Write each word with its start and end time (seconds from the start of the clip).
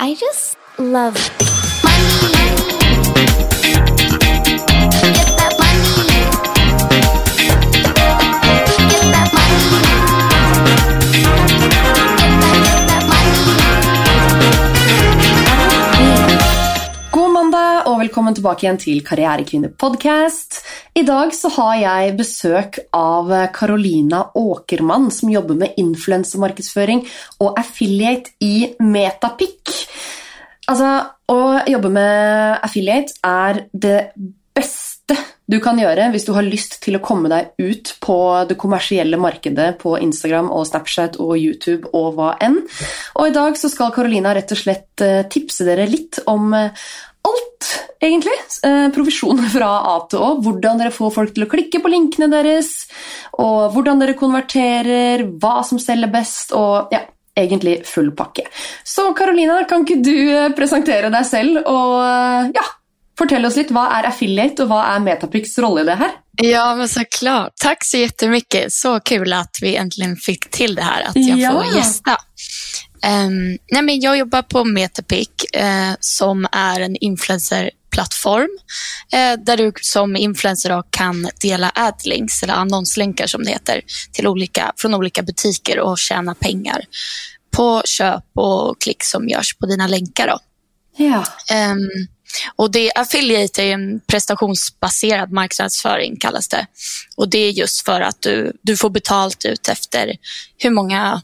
I 0.00 0.14
just 0.14 0.56
love 0.76 1.16
og 17.84 18.00
velkommen 18.00 18.34
tilbake 18.34 18.64
igjen 18.64 18.78
til 18.80 19.00
Karrierekvinne 19.06 19.68
podcast. 19.78 20.56
Idag 20.96 21.34
så 21.34 21.48
har 21.48 21.76
jag 21.76 22.16
besök 22.16 22.78
av 22.90 23.46
Carolina 23.52 24.30
Åkerman 24.34 25.10
som 25.10 25.30
jobbar 25.30 25.54
med 25.54 25.74
influencermarknadsföring 25.76 27.08
och 27.38 27.58
affiliate 27.58 28.30
i 28.38 28.74
Metapic. 28.78 29.88
Alltså 30.66 30.84
att 30.84 31.68
jobba 31.68 31.88
med 31.88 32.58
affiliate 32.62 33.12
är 33.22 33.66
det 33.72 34.12
bästa 34.54 35.16
du 35.46 35.60
kan 35.60 35.78
göra 35.78 36.06
om 36.06 36.26
du 36.26 36.32
har 36.32 36.42
lust 36.42 36.82
till 36.82 36.96
att 36.96 37.02
komma 37.02 37.28
dig 37.28 37.54
ut 37.58 37.96
på 38.00 38.46
det 38.48 38.54
kommersiella 38.54 39.16
marknaden 39.16 39.74
på 39.78 39.98
Instagram 39.98 40.50
och 40.50 40.66
Snapchat 40.66 41.16
och 41.16 41.38
YouTube 41.38 41.88
och 41.88 42.14
vad 42.14 42.42
än. 42.42 42.68
Och 43.12 43.26
idag 43.28 43.58
så 43.58 43.68
ska 43.68 43.90
Carolina 43.90 44.34
rätt 44.34 44.50
och 44.50 44.58
slett 44.58 45.00
tipsa 45.30 45.64
tipse 45.64 45.86
lite 45.86 46.22
om 46.26 46.54
eh, 46.54 46.70
alt, 47.28 47.70
egentlig. 48.04 48.36
Eh, 48.66 48.88
Provisjon 48.94 49.40
fra 49.56 49.70
A 49.94 49.96
til 50.10 50.20
Å. 50.24 50.30
Hvordan 50.44 50.78
dere 50.82 50.92
får 50.94 51.10
folk 51.14 51.34
til 51.34 51.46
å 51.46 51.50
klikke 51.50 51.80
på 51.84 51.92
linkene 51.92 52.28
deres, 52.32 52.74
og 53.38 53.72
hvordan 53.74 54.00
dere 54.02 54.14
konverterer, 54.18 55.24
hva 55.40 55.58
som 55.66 55.80
selger 55.82 56.12
best, 56.12 56.52
og 56.52 56.92
ja, 56.94 57.00
egentlig 57.36 57.80
full 57.88 58.12
pakke. 58.14 58.44
Så 58.84 59.08
Carolina, 59.18 59.62
kan 59.68 59.82
ikke 59.86 60.02
du 60.04 60.14
eh, 60.30 60.50
presentere 60.54 61.10
deg 61.10 61.26
selv 61.26 61.64
og 61.64 61.94
eh, 62.04 62.50
ja, 62.54 62.66
fortelle 63.18 63.46
oss 63.50 63.56
litt 63.58 63.72
hva 63.74 63.88
er 63.98 64.06
affiliate 64.10 64.62
og 64.64 64.70
hva 64.70 64.84
är 64.94 65.00
Metapics 65.00 65.58
roll 65.58 65.78
i 65.80 65.84
det 65.84 65.94
här? 65.94 66.10
Ja, 66.42 66.74
men 66.74 66.88
såklart. 66.88 67.52
Tack 67.62 67.84
så 67.84 67.96
jättemycket. 67.96 68.72
Så 68.72 69.00
kul 69.00 69.32
att 69.32 69.58
vi 69.62 69.76
äntligen 69.76 70.16
fick 70.16 70.50
till 70.50 70.74
det 70.74 70.82
här, 70.82 71.02
att 71.02 71.16
jag 71.16 71.38
Ja. 71.38 71.52
får 71.52 71.76
gästa. 71.76 72.16
Ehm, 73.04 73.58
nej, 73.70 73.82
men 73.82 74.00
jag 74.00 74.18
jobbar 74.18 74.42
på 74.42 74.64
Metapic 74.64 75.28
eh, 75.52 75.92
som 76.00 76.46
är 76.52 76.80
en 76.80 76.96
influencerplattform 76.96 78.58
eh, 79.12 79.44
där 79.44 79.56
du 79.56 79.72
som 79.80 80.16
influencer 80.16 80.82
kan 80.90 81.28
dela 81.40 81.72
adlinks 81.74 82.42
eller 82.42 82.54
annonslänkar 82.54 83.26
som 83.26 83.44
det 83.44 83.50
heter 83.50 83.82
till 84.12 84.26
olika, 84.26 84.72
från 84.76 84.94
olika 84.94 85.22
butiker 85.22 85.78
och 85.78 85.98
tjäna 85.98 86.34
pengar 86.34 86.84
på 87.50 87.82
köp 87.84 88.24
och 88.34 88.80
klick 88.80 89.04
som 89.04 89.28
görs 89.28 89.56
på 89.58 89.66
dina 89.66 89.86
länkar. 89.86 90.26
Då. 90.28 90.38
Ja. 90.96 91.24
Ehm, 91.50 91.88
och 92.56 92.70
det, 92.70 92.92
affiliate 92.94 93.62
är 93.62 93.72
en 93.72 94.00
prestationsbaserad 94.06 95.32
marknadsföring 95.32 96.16
kallas 96.16 96.48
det. 96.48 96.66
Och 97.16 97.28
det 97.28 97.38
är 97.38 97.50
just 97.50 97.84
för 97.84 98.00
att 98.00 98.22
du, 98.22 98.52
du 98.62 98.76
får 98.76 98.90
betalt 98.90 99.44
ut 99.44 99.68
efter 99.68 100.16
hur 100.58 100.70
många 100.70 101.22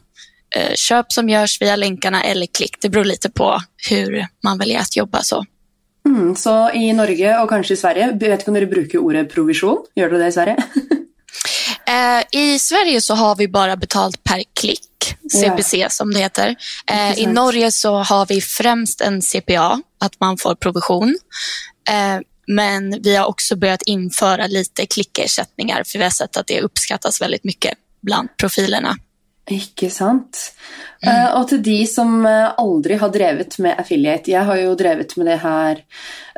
köp 0.75 1.11
som 1.11 1.29
görs 1.29 1.61
via 1.61 1.75
länkarna 1.75 2.23
eller 2.23 2.45
klick. 2.45 2.75
Det 2.81 2.89
beror 2.89 3.05
lite 3.05 3.29
på 3.29 3.61
hur 3.89 4.27
man 4.43 4.57
väljer 4.57 4.79
att 4.79 4.95
jobba 4.95 5.23
så. 5.23 5.45
Mm, 6.05 6.35
så 6.35 6.71
i 6.71 6.93
Norge 6.93 7.37
og 7.41 7.49
kanskje 7.49 7.73
i 7.73 7.77
Sverige, 7.77 8.11
vet 8.19 8.41
ikke 8.41 8.51
om 8.51 8.57
dere 8.57 8.69
bruker 8.71 9.03
ordet 9.03 9.29
provisjon? 9.31 9.83
Gjør 9.95 10.09
dere 10.15 10.23
det 10.23 10.33
i 10.33 10.37
Sverige? 10.39 10.57
Eh, 11.91 12.23
I 12.31 12.59
Sverige 12.59 13.01
så 13.01 13.13
har 13.13 13.35
vi 13.35 13.47
bara 13.47 13.75
betalt 13.75 14.23
per 14.23 14.43
klick, 14.59 15.15
CPC 15.31 15.87
som 15.89 16.13
det 16.13 16.19
heter. 16.19 16.55
Eh, 16.87 16.95
I 16.95 17.09
Intressant. 17.09 17.35
Norge 17.35 17.71
så 17.71 17.95
har 17.95 18.25
vi 18.25 18.41
främst 18.41 19.01
en 19.01 19.21
CPA, 19.21 19.81
att 19.99 20.19
man 20.19 20.37
får 20.37 20.55
provision. 20.55 21.17
Eh, 21.89 22.19
men 22.47 23.01
vi 23.01 23.15
har 23.15 23.25
också 23.25 23.55
börjat 23.55 23.81
införa 23.81 24.47
lite 24.47 24.85
klickersättningar 24.85 25.83
för 25.85 25.97
vi 25.97 26.03
har 26.03 26.11
sett 26.11 26.37
att 26.37 26.47
det 26.47 26.61
uppskattas 26.61 27.21
väldigt 27.21 27.43
mycket 27.43 27.73
bland 28.01 28.37
profilerna. 28.37 28.97
Ikke 29.51 29.89
sant? 29.91 30.37
Eh, 31.01 31.27
og 31.35 31.47
til 31.49 31.61
de 31.65 31.79
som 31.89 32.21
eh, 32.29 32.53
aldri 32.61 32.97
har 33.01 33.09
drevet 33.11 33.57
med 33.63 33.79
affiliate 33.81 34.31
Jeg 34.31 34.45
har 34.45 34.59
jo 34.61 34.75
drevet 34.77 35.15
med 35.17 35.27
det 35.31 35.37
her 35.41 35.81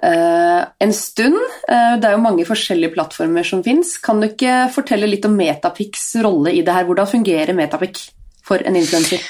eh, 0.02 0.62
en 0.88 0.96
stund. 0.96 1.38
Det 1.68 2.10
er 2.10 2.16
jo 2.16 2.24
mange 2.24 2.48
forskjellige 2.48 2.96
plattformer 2.96 3.46
som 3.48 3.64
fins. 3.66 3.98
Kan 4.04 4.24
du 4.24 4.30
ikke 4.32 4.68
fortelle 4.74 5.10
litt 5.10 5.28
om 5.28 5.38
Metapics 5.38 6.14
rolle 6.24 6.56
i 6.56 6.66
det 6.66 6.76
her? 6.76 6.88
Hvordan 6.90 7.12
fungerer 7.12 7.58
Metapic 7.58 8.08
for 8.44 8.64
en 8.66 8.80
influenser? 8.80 9.24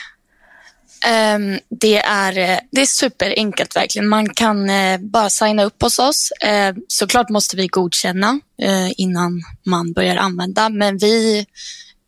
Ehm, 1.05 1.59
det, 1.69 1.97
är, 1.97 2.59
det 2.71 2.81
är 2.81 2.85
superenkelt 2.85 3.75
verkligen. 3.75 4.07
Man 4.07 4.29
kan 4.29 4.69
eh, 4.69 4.97
bara 4.97 5.29
signa 5.29 5.63
upp 5.63 5.81
hos 5.81 5.99
oss. 5.99 6.31
Eh, 6.31 6.75
såklart 6.87 7.29
måste 7.29 7.55
vi 7.55 7.67
godkänna 7.67 8.39
eh, 8.61 8.91
innan 8.97 9.41
man 9.65 9.93
börjar 9.93 10.15
använda, 10.15 10.69
men 10.69 10.97
vi, 10.97 11.45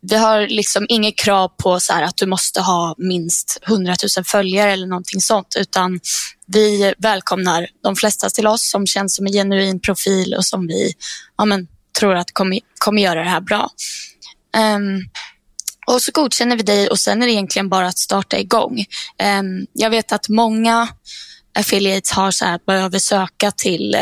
vi 0.02 0.16
har 0.16 0.46
liksom 0.46 0.86
inget 0.88 1.18
krav 1.18 1.48
på 1.48 1.80
så 1.80 1.92
här 1.92 2.02
att 2.02 2.16
du 2.16 2.26
måste 2.26 2.60
ha 2.60 2.94
minst 2.98 3.58
100 3.66 3.94
000 4.16 4.24
följare 4.24 4.72
eller 4.72 4.86
någonting 4.86 5.20
sånt, 5.20 5.56
utan 5.58 6.00
vi 6.46 6.94
välkomnar 6.98 7.68
de 7.82 7.96
flesta 7.96 8.30
till 8.30 8.46
oss 8.46 8.70
som 8.70 8.86
känns 8.86 9.16
som 9.16 9.26
en 9.26 9.32
genuin 9.32 9.80
profil 9.80 10.34
och 10.34 10.46
som 10.46 10.66
vi 10.66 10.92
ja, 11.38 11.44
men, 11.44 11.68
tror 11.98 12.14
att 12.14 12.32
kommer, 12.32 12.60
kommer 12.78 13.02
göra 13.02 13.24
det 13.24 13.30
här 13.30 13.40
bra. 13.40 13.70
Um, 14.76 15.08
och 15.86 16.02
så 16.02 16.10
godkänner 16.12 16.56
vi 16.56 16.62
dig 16.62 16.88
och 16.88 16.98
sen 16.98 17.22
är 17.22 17.26
det 17.26 17.32
egentligen 17.32 17.68
bara 17.68 17.86
att 17.86 17.98
starta 17.98 18.38
igång. 18.38 18.84
Um, 19.38 19.66
jag 19.72 19.90
vet 19.90 20.12
att 20.12 20.28
många 20.28 20.88
affiliates 21.56 22.10
har 22.10 22.30
så 22.30 22.44
här 22.44 22.54
att 22.54 22.66
behöver 22.66 22.98
söka 22.98 23.50
till 23.50 23.94
eh, 23.94 24.00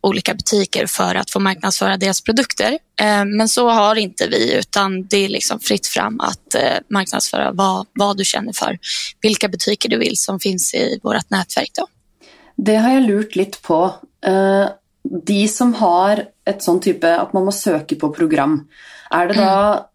olika 0.00 0.34
butiker 0.34 0.86
för 0.86 1.14
att 1.14 1.30
få 1.30 1.40
marknadsföra 1.40 1.96
deras 1.96 2.20
produkter. 2.20 2.78
Eh, 3.00 3.24
men 3.24 3.48
så 3.48 3.68
har 3.68 3.96
inte 3.96 4.28
vi, 4.28 4.54
utan 4.54 5.06
det 5.06 5.16
är 5.16 5.28
liksom 5.28 5.60
fritt 5.60 5.86
fram 5.86 6.20
att 6.20 6.54
eh, 6.54 6.62
marknadsföra 6.90 7.52
vad, 7.52 7.86
vad 7.92 8.16
du 8.16 8.24
känner 8.24 8.52
för. 8.52 8.78
Vilka 9.20 9.48
butiker 9.48 9.88
du 9.88 9.98
vill 9.98 10.18
som 10.18 10.40
finns 10.40 10.74
i 10.74 11.00
vårt 11.02 11.30
nätverk. 11.30 11.70
Då. 11.74 11.86
Det 12.56 12.76
har 12.76 12.94
jag 12.94 13.02
lurt 13.02 13.36
lite 13.36 13.58
på. 13.58 13.94
De 15.26 15.48
som 15.48 15.74
har 15.74 16.24
ett 16.44 16.62
sånt 16.62 16.82
typ 16.82 17.04
att 17.04 17.32
man 17.32 17.44
måste 17.44 17.62
söka 17.62 17.96
på 17.96 18.12
program, 18.12 18.68
er 19.10 19.28
det 19.28 19.36
da 19.36 19.52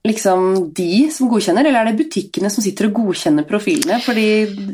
liksom 0.07 0.73
de 0.73 1.09
som 1.11 1.29
godkjenner, 1.29 1.65
eller 1.67 1.79
er 1.79 1.91
det 1.91 2.05
butikkene 2.05 2.49
som 2.51 2.63
sitter 2.63 2.87
og 2.89 2.93
godkjenner 2.93 3.45
profilene? 3.49 3.99
Fordi 4.01 4.25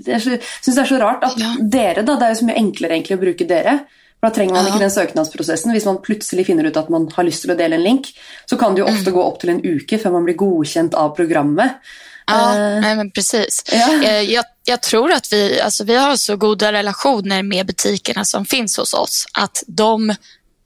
jeg 0.07 0.21
syns 0.21 0.75
det 0.75 0.77
er 0.83 0.91
så 0.91 0.99
rart 1.01 1.23
at 1.23 1.37
Ja. 1.39 1.55
dere, 1.59 2.03
da, 2.03 2.15
det 2.15 2.23
er 2.27 2.33
jo 2.35 2.39
så 2.41 2.45
mye 2.49 2.57
enklere 2.61 2.95
egentlig 2.97 3.17
å 3.17 3.21
bruke 3.25 3.47
dere. 3.47 3.79
For 4.19 4.29
Da 4.29 4.35
trenger 4.35 4.53
man 4.53 4.65
ikke 4.67 4.79
den 4.79 4.91
søknadsprosessen. 4.91 5.71
Hvis 5.71 5.85
man 5.85 5.97
plutselig 6.03 6.45
finner 6.45 6.65
ut 6.67 6.77
at 6.77 6.89
man 6.89 7.07
har 7.15 7.23
lyst 7.23 7.41
til 7.45 7.51
å 7.51 7.57
dele 7.57 7.75
en 7.75 7.83
link, 7.83 8.07
så 8.45 8.57
kan 8.59 8.75
det 8.75 8.81
jo 8.83 8.87
ofte 8.91 9.11
gå 9.15 9.21
opp 9.23 9.39
til 9.39 9.49
en 9.51 9.61
uke 9.63 9.97
før 9.99 10.11
man 10.11 10.25
blir 10.25 10.35
godkjent 10.35 10.93
av 10.93 11.15
programmet. 11.15 11.79
Ja, 12.27 12.53
Eh, 12.53 12.81
nej, 12.81 12.95
men 12.95 13.11
precis. 13.11 13.63
Ja. 13.71 14.03
Eh, 14.03 14.21
Jag, 14.21 14.45
jag 14.65 14.81
tror 14.81 15.11
att 15.11 15.33
vi, 15.33 15.61
alltså 15.61 15.83
vi 15.83 15.95
har 15.95 16.15
så 16.15 16.35
goda 16.35 16.71
relationer 16.71 17.43
med 17.43 17.65
butikerna 17.65 18.25
som 18.25 18.45
finns 18.45 18.77
hos 18.77 18.93
oss 18.93 19.25
att 19.33 19.63
de 19.67 20.13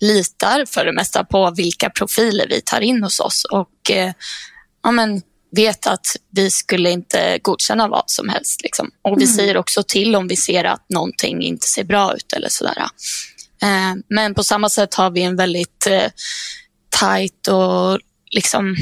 litar 0.03 0.66
för 0.66 0.86
det 0.86 0.94
mesta 0.94 1.24
på 1.24 1.52
vilka 1.52 1.90
profiler 1.90 2.47
vi 2.50 2.62
tar 2.62 2.81
in 2.81 3.03
hos 3.03 3.19
oss 3.19 3.46
och 3.52 3.91
eh, 3.91 4.14
ja, 4.84 4.91
men 4.91 5.22
vet 5.56 5.88
att 5.88 6.06
vi 6.31 6.52
skulle 6.52 6.90
inte 6.91 7.40
godkänna 7.41 7.88
vad 7.88 8.03
som 8.09 8.30
helst. 8.30 8.62
Liksom. 8.64 8.91
Och 9.02 9.22
Vi 9.22 9.28
säger 9.28 9.58
också 9.58 9.84
till 9.84 10.16
om 10.16 10.28
vi 10.28 10.36
ser 10.36 10.64
att 10.64 10.86
någonting 10.90 11.41
inte 11.41 11.68
ser 11.68 11.84
bra 11.84 12.16
ut 12.16 12.34
eller 12.34 12.50
sådär. 12.50 12.78
Eh, 13.62 13.96
men 14.09 14.34
på 14.34 14.44
samma 14.44 14.69
sätt 14.69 14.94
har 14.94 15.12
vi 15.12 15.24
en 15.24 15.36
väldigt 15.36 15.88
eh, 15.88 16.12
tajt 16.90 17.47
och 17.47 18.00
liksom 18.31 18.75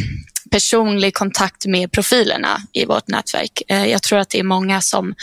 personlig 0.51 1.13
kontakt 1.13 1.65
med 1.65 1.91
profilerna 1.91 2.61
i 2.73 2.85
vårt 2.85 3.07
nätverk. 3.07 3.61
Eh, 3.67 3.85
Jag 3.85 4.03
tror 4.03 4.19
att 4.19 4.29
det 4.29 4.39
är 4.39 4.43
många 4.43 4.81
som 4.81 5.15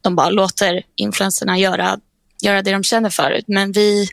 de 0.00 0.16
bara 0.16 0.30
låter 0.30 0.82
influencerna 0.96 1.58
göra, 1.58 1.98
göra 2.42 2.62
det 2.62 2.72
de 2.72 2.84
känner 2.84 3.10
för. 3.10 3.40
Men 3.46 3.72
vi, 3.72 4.08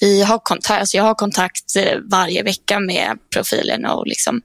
vi 0.00 0.22
har 0.22 0.38
kontakt, 0.38 0.80
alltså 0.80 0.96
jag 0.96 1.04
har 1.04 1.14
kontakt 1.14 1.76
eh, 1.76 1.98
varje 2.10 2.42
vecka 2.42 2.80
med 2.80 3.18
profilerna 3.32 3.94
och 3.94 4.06
liksom 4.06 4.42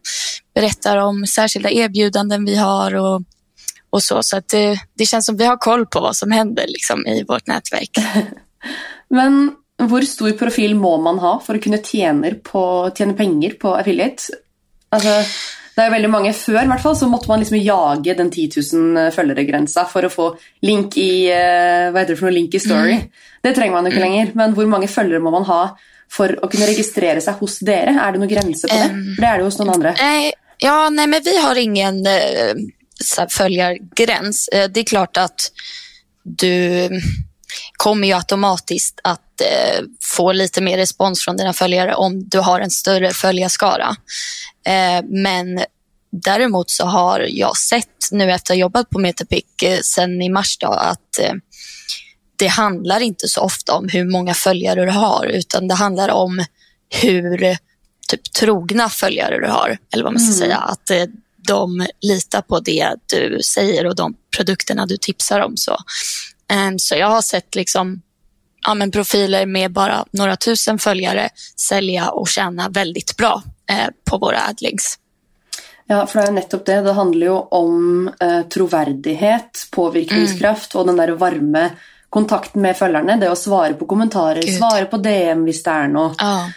berättar 0.55 0.97
om 0.97 1.27
särskilda 1.27 1.71
erbjudanden 1.71 2.45
vi 2.45 2.55
har 2.55 2.95
och, 2.95 3.21
och 3.89 4.03
så. 4.03 4.23
Så 4.23 4.37
att 4.37 4.47
det, 4.47 4.79
det 4.93 5.05
känns 5.05 5.25
som 5.25 5.37
vi 5.37 5.45
har 5.45 5.57
koll 5.57 5.85
på 5.85 5.99
vad 5.99 6.15
som 6.15 6.31
händer 6.31 6.65
liksom, 6.67 7.07
i 7.07 7.23
vårt 7.23 7.47
nätverk. 7.47 7.89
Men 9.09 9.51
hur 9.89 10.01
stor 10.01 10.31
profil 10.31 10.75
må 10.75 10.97
man 10.97 11.19
ha 11.19 11.39
för 11.39 11.55
att 11.55 11.63
kunna 11.63 11.77
tjäna 11.77 12.27
på, 12.43 12.91
tjäna 12.97 13.13
pengar 13.13 13.49
på 13.49 13.75
affiliate? 13.75 14.23
Alltså 14.89 15.09
det 15.75 15.83
er 15.85 15.93
veldig 15.93 16.09
mange 16.11 16.33
Før 16.35 16.59
i 16.63 16.69
hvert 16.69 16.83
fall, 16.83 16.97
så 16.99 17.07
måtte 17.09 17.29
man 17.31 17.39
liksom 17.41 17.59
jage 17.61 18.15
den 18.17 18.31
10 18.31 18.47
000 18.57 19.13
følgere-grensa 19.15 19.85
for 19.89 20.07
å 20.07 20.11
få 20.11 20.27
link 20.67 20.97
i, 20.99 21.29
eh, 21.31 21.87
hva 21.91 22.01
heter 22.01 22.15
det 22.15 22.19
for 22.19 22.27
noe, 22.27 22.35
link 22.35 22.57
i 22.57 22.61
story. 22.63 22.97
Det 23.41 23.55
trenger 23.55 23.77
man 23.77 23.87
jo 23.87 23.93
ikke 23.93 24.03
lenger. 24.03 24.35
Men 24.37 24.55
hvor 24.57 24.67
mange 24.69 24.91
følgere 24.91 25.23
må 25.23 25.33
man 25.33 25.47
ha 25.47 25.61
for 26.11 26.33
å 26.43 26.49
kunne 26.51 26.67
registrere 26.67 27.23
seg 27.23 27.39
hos 27.39 27.59
dere? 27.65 27.95
Er 27.95 28.13
det 28.13 28.21
noen 28.21 28.33
grense 28.33 28.67
på 28.67 28.77
det? 28.77 28.91
For 29.15 29.23
det 29.23 29.29
er 29.29 29.39
det 29.39 29.45
jo 29.45 29.49
hos 29.49 29.59
noen 29.61 29.73
andre. 29.77 29.95
Nej, 30.01 30.33
ja, 30.61 30.77
nej, 30.93 31.07
men 31.07 31.25
vi 31.25 31.37
har 31.39 31.61
ingen 31.63 32.05
eh, 32.05 32.53
följargräns. 33.37 34.47
Eh, 34.47 34.67
det 34.69 34.79
är 34.79 34.91
klart 34.91 35.17
att 35.17 35.51
du 36.23 36.89
kommer 37.77 38.07
ju 38.07 38.13
automatiskt 38.13 38.99
att 39.03 39.41
eh, 39.41 39.83
få 40.15 40.31
lite 40.31 40.61
mer 40.61 40.77
respons 40.77 41.23
från 41.23 41.37
dina 41.37 41.53
följare 41.53 41.95
om 41.95 42.29
du 42.29 42.39
har 42.39 42.59
en 42.59 42.71
större 42.71 43.11
följarskara. 43.11 43.95
Eh, 44.65 45.05
men 45.05 45.63
däremot 46.11 46.69
så 46.69 46.85
har 46.85 47.27
jag 47.29 47.57
sett 47.57 48.11
nu 48.11 48.31
efter 48.31 48.53
att 48.53 48.57
ha 48.57 48.61
jobbat 48.61 48.89
på 48.89 48.99
Metapic 48.99 49.45
eh, 49.63 49.79
sen 49.79 50.21
i 50.21 50.29
mars 50.29 50.57
då, 50.57 50.67
att 50.67 51.19
eh, 51.19 51.33
det 52.35 52.47
handlar 52.47 52.99
inte 52.99 53.27
så 53.27 53.41
ofta 53.41 53.73
om 53.73 53.89
hur 53.89 54.11
många 54.11 54.33
följare 54.33 54.85
du 54.85 54.91
har 54.91 55.25
utan 55.25 55.67
det 55.67 55.73
handlar 55.73 56.09
om 56.09 56.45
hur 56.89 57.57
typ, 58.07 58.33
trogna 58.33 58.89
följare 58.89 59.39
du 59.39 59.47
har. 59.47 59.77
Eller 59.93 60.03
vad 60.03 60.13
man 60.13 60.19
ska 60.19 60.35
mm. 60.35 60.39
säga. 60.39 60.57
Att 60.57 60.89
eh, 60.89 61.05
de 61.47 61.87
litar 62.01 62.41
på 62.41 62.59
det 62.59 62.95
du 63.05 63.39
säger 63.53 63.85
och 63.85 63.95
de 63.95 64.15
produkterna 64.37 64.85
du 64.85 64.97
tipsar 64.97 65.39
om. 65.39 65.57
Så, 65.57 65.77
så 66.79 66.95
jag 66.95 67.07
har 67.07 67.21
sett 67.21 67.55
liksom, 67.55 68.01
ja, 68.65 68.73
men 68.73 68.91
profiler 68.91 69.45
med 69.45 69.71
bara 69.71 70.05
några 70.11 70.35
tusen 70.35 70.79
följare 70.79 71.29
sälja 71.55 72.09
och 72.09 72.27
tjäna 72.27 72.69
väldigt 72.69 73.17
bra 73.17 73.43
eh, 73.69 73.89
på 74.09 74.17
våra 74.17 74.37
adlinks. 74.49 74.97
Ja, 75.85 76.07
för 76.07 76.19
det 76.19 76.27
är 76.27 76.31
nettopp 76.31 76.65
det. 76.65 76.81
Det 76.81 76.93
handlar 76.93 77.27
ju 77.27 77.33
om 77.33 78.11
eh, 78.19 78.41
trovärdighet, 78.41 79.67
påverkningskraft 79.71 80.73
mm. 80.73 80.81
och 80.81 80.87
den 80.87 80.97
där 80.97 81.11
varma 81.11 81.69
kontakten 82.09 82.61
med 82.61 82.77
följarna. 82.77 83.17
Det 83.17 83.25
är 83.25 83.29
att 83.29 83.37
svara 83.37 83.73
på 83.73 83.85
kommentarer, 83.85 84.41
Gud. 84.41 84.57
svara 84.57 84.85
på 84.85 84.97
DM 84.97 85.39
om 85.39 85.45
det 85.45 85.67
är 85.67 85.87
något. 85.87 86.17
Ja. 86.19 86.49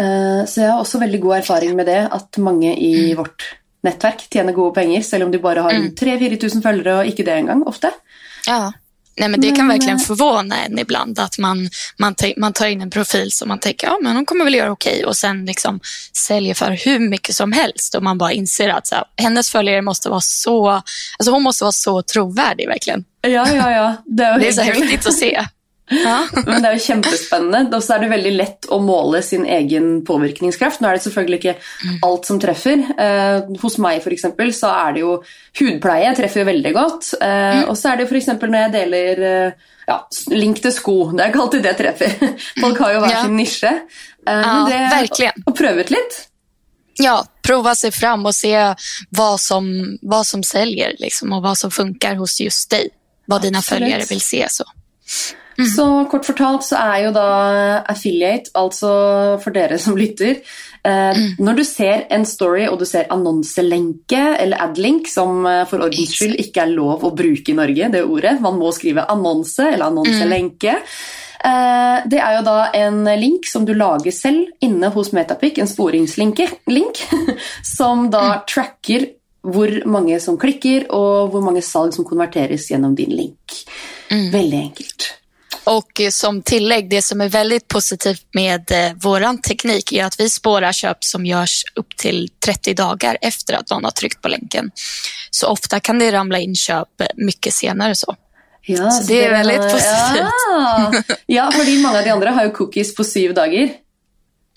Eh, 0.00 0.46
så 0.46 0.60
jag 0.60 0.70
har 0.70 0.80
också 0.80 0.98
väldigt 0.98 1.20
god 1.20 1.36
erfarenhet 1.36 1.76
med 1.76 1.86
det, 1.86 2.08
att 2.10 2.36
många 2.36 2.74
i 2.74 3.04
mm. 3.04 3.16
vårt 3.16 3.56
nätverk 3.82 4.28
tjänar 4.32 4.52
goda 4.52 4.74
pengar, 4.74 5.04
även 5.12 5.26
om 5.26 5.32
de 5.32 5.38
bara 5.38 5.62
har 5.62 5.70
mm. 5.70 5.94
3-4 5.94 6.54
000 6.54 6.62
följare 6.62 6.98
och 6.98 7.04
inte 7.04 7.22
det 7.22 7.34
engang 7.34 7.62
ofta. 7.62 7.90
Ja. 8.46 8.72
Nej, 9.20 9.28
men 9.28 9.40
det 9.40 9.50
kan 9.50 9.68
verkligen 9.68 9.98
förvåna 9.98 10.64
en 10.64 10.78
ibland 10.78 11.18
att 11.18 11.38
man, 11.38 11.70
man, 11.96 12.14
man 12.36 12.52
tar 12.52 12.66
in 12.66 12.80
en 12.80 12.90
profil 12.90 13.32
som 13.32 13.48
man 13.48 13.58
tänker 13.58 13.86
ja, 13.86 13.98
men 14.02 14.16
hon 14.16 14.26
kommer 14.26 14.44
väl 14.44 14.54
göra 14.54 14.70
okej 14.70 15.04
och 15.04 15.16
sen 15.16 15.44
liksom 15.44 15.80
säljer 16.26 16.54
för 16.54 16.70
hur 16.84 16.98
mycket 16.98 17.34
som 17.34 17.52
helst 17.52 17.94
och 17.94 18.02
man 18.02 18.18
bara 18.18 18.32
inser 18.32 18.68
att 18.68 18.86
så 18.86 18.94
här, 18.94 19.04
hennes 19.16 19.50
följare 19.50 19.82
måste 19.82 20.08
vara 20.08 20.20
så, 20.20 20.68
alltså 20.68 21.30
hon 21.30 21.42
måste 21.42 21.64
vara 21.64 21.72
så 21.72 22.02
trovärdig 22.02 22.66
verkligen. 22.66 23.04
Ja, 23.20 23.48
ja, 23.54 23.70
ja. 23.70 23.96
Det, 24.06 24.38
det 24.40 24.48
är 24.48 24.52
så 24.52 24.62
häftigt 24.62 25.06
att 25.06 25.14
se. 25.14 25.46
Ja. 25.90 26.26
Men 26.46 26.62
det 26.62 26.68
är 26.68 26.72
ju 26.72 26.78
kjempespennende. 26.88 27.76
Och 27.76 27.84
så 27.84 27.92
är 27.92 27.98
det 27.98 28.08
väldigt 28.08 28.32
lätt 28.32 28.70
att 28.70 28.82
måla 28.82 29.22
sin 29.22 29.46
egen 29.46 30.04
påverkningskraft. 30.04 30.80
Nu 30.80 30.88
är 30.88 30.92
det 30.92 30.98
selvfølgelig 30.98 31.38
ikke 31.38 31.54
allt 32.02 32.26
som 32.26 32.40
träffar. 32.40 32.78
Eh, 32.98 33.60
hos 33.62 33.76
för 33.76 34.10
exempel 34.10 34.54
så 34.54 34.66
är 34.66 34.92
det 34.92 35.00
ju 35.00 35.18
hudpleie 35.60 36.14
träffar 36.16 36.44
väldigt 36.44 36.74
gott. 36.74 37.14
Eh, 37.20 37.28
mm. 37.28 37.68
Och 37.68 37.78
så 37.78 37.88
är 37.88 37.96
det 37.96 38.06
för 38.06 38.14
exempel 38.14 38.50
när 38.50 38.62
jag 38.62 38.72
delar 38.72 39.46
eh, 39.46 39.52
ja, 39.86 40.08
link 40.30 40.62
till 40.62 40.72
sko. 40.72 41.10
Det 41.12 41.22
är 41.22 41.26
inte 41.26 41.38
alltid 41.38 41.62
det 41.62 41.74
träffar. 41.74 42.10
Folk 42.60 42.78
har 42.78 42.94
var 42.94 43.10
ja. 43.10 43.22
sin 43.22 43.36
nische. 43.36 43.80
Eh, 44.28 44.34
ja, 44.34 44.68
det, 44.70 44.78
verkligen. 44.78 45.32
Och 45.46 45.56
prövat 45.56 45.90
lite. 45.90 46.14
Ja, 46.94 47.26
prova 47.42 47.74
sig 47.74 47.92
fram 47.92 48.26
och 48.26 48.34
se 48.34 48.74
vad 49.10 49.40
som, 49.40 49.98
vad 50.02 50.26
som 50.26 50.42
säljer 50.42 50.96
liksom, 50.98 51.32
och 51.32 51.42
vad 51.42 51.58
som 51.58 51.70
funkar 51.70 52.14
hos 52.14 52.40
just 52.40 52.70
dig. 52.70 52.88
Vad 53.26 53.42
dina 53.42 53.58
Absolut. 53.58 53.82
följare 53.82 54.04
vill 54.08 54.20
se. 54.20 54.46
så. 54.50 54.64
Mm. 55.58 55.70
Så 55.70 56.04
kort 56.04 56.24
fortalt 56.24 56.64
så 56.64 56.76
är 56.76 56.98
ju 56.98 57.10
då 57.10 57.20
affiliate, 57.86 58.50
alltså 58.54 58.86
för 59.44 59.56
er 59.56 59.76
som 59.76 59.98
lyssnar, 59.98 60.28
eh, 60.84 61.10
mm. 61.10 61.34
när 61.38 61.54
du 61.54 61.64
ser 61.64 62.06
en 62.08 62.26
story 62.26 62.68
och 62.68 62.78
du 62.78 62.86
ser 62.86 63.12
annonselänke 63.12 64.36
eller 64.40 64.62
adlink 64.62 65.08
som 65.08 65.46
eh, 65.46 65.66
för 65.66 65.82
ordens 65.82 66.16
skull 66.16 66.34
inte 66.34 66.60
är 66.60 66.66
lov 66.66 67.06
att 67.06 67.16
bruka 67.16 67.52
i 67.52 67.54
Norge, 67.54 67.88
det 67.88 68.04
ordet, 68.04 68.40
man 68.40 68.58
måste 68.58 68.78
skriva 68.78 69.02
annonse 69.02 69.68
eller 69.68 69.84
annonselänke. 69.84 70.68
Mm. 70.68 70.82
Eh, 71.44 72.02
det 72.06 72.18
är 72.18 72.36
ju 72.36 72.44
då 72.44 72.66
en 72.72 73.20
link 73.20 73.46
som 73.46 73.64
du 73.64 73.74
lagar 73.74 74.22
själv 74.22 74.46
inne 74.60 74.86
hos 74.86 75.12
Metapic, 75.12 75.58
en 75.58 75.68
sporingslink 75.68 76.40
link, 76.66 77.04
som 77.76 78.10
då 78.10 78.20
mm. 78.20 78.38
tracker 78.54 79.06
hur 79.42 79.84
många 79.86 80.20
som 80.20 80.38
klickar 80.38 80.92
och 80.92 81.32
hur 81.32 81.40
många 81.40 81.62
salg 81.62 81.92
som 81.92 82.04
konverteras 82.04 82.70
genom 82.70 82.94
din 82.94 83.10
link. 83.10 83.66
Mm. 84.10 84.30
Väldigt 84.30 84.60
enkelt. 84.60 85.14
Och 85.64 86.00
som 86.10 86.42
tillägg, 86.42 86.90
det 86.90 87.02
som 87.02 87.20
är 87.20 87.28
väldigt 87.28 87.68
positivt 87.68 88.26
med 88.32 88.70
eh, 88.70 88.92
vår 88.96 89.42
teknik 89.42 89.92
är 89.92 90.04
att 90.04 90.20
vi 90.20 90.28
spårar 90.28 90.72
köp 90.72 91.04
som 91.04 91.26
görs 91.26 91.64
upp 91.74 91.96
till 91.96 92.28
30 92.44 92.74
dagar 92.74 93.18
efter 93.20 93.54
att 93.54 93.70
någon 93.70 93.84
har 93.84 93.90
tryckt 93.90 94.22
på 94.22 94.28
länken. 94.28 94.70
Så 95.30 95.46
ofta 95.46 95.80
kan 95.80 95.98
det 95.98 96.12
ramla 96.12 96.38
in 96.38 96.54
köp 96.54 96.88
mycket 97.16 97.54
senare. 97.54 97.94
så. 97.94 98.16
Ja, 98.62 98.90
så, 98.90 99.02
så 99.02 99.12
det 99.12 99.24
är 99.24 99.30
väldigt 99.30 99.58
har, 99.58 99.70
positivt. 99.70 100.32
Ja, 100.50 100.92
ja 101.26 101.52
för 101.52 101.82
många 101.82 101.98
av 101.98 102.04
de 102.04 102.10
andra 102.10 102.30
har 102.30 102.44
ju 102.44 102.50
cookies 102.50 102.94
på 102.94 103.04
sju 103.04 103.32
dagar. 103.32 103.68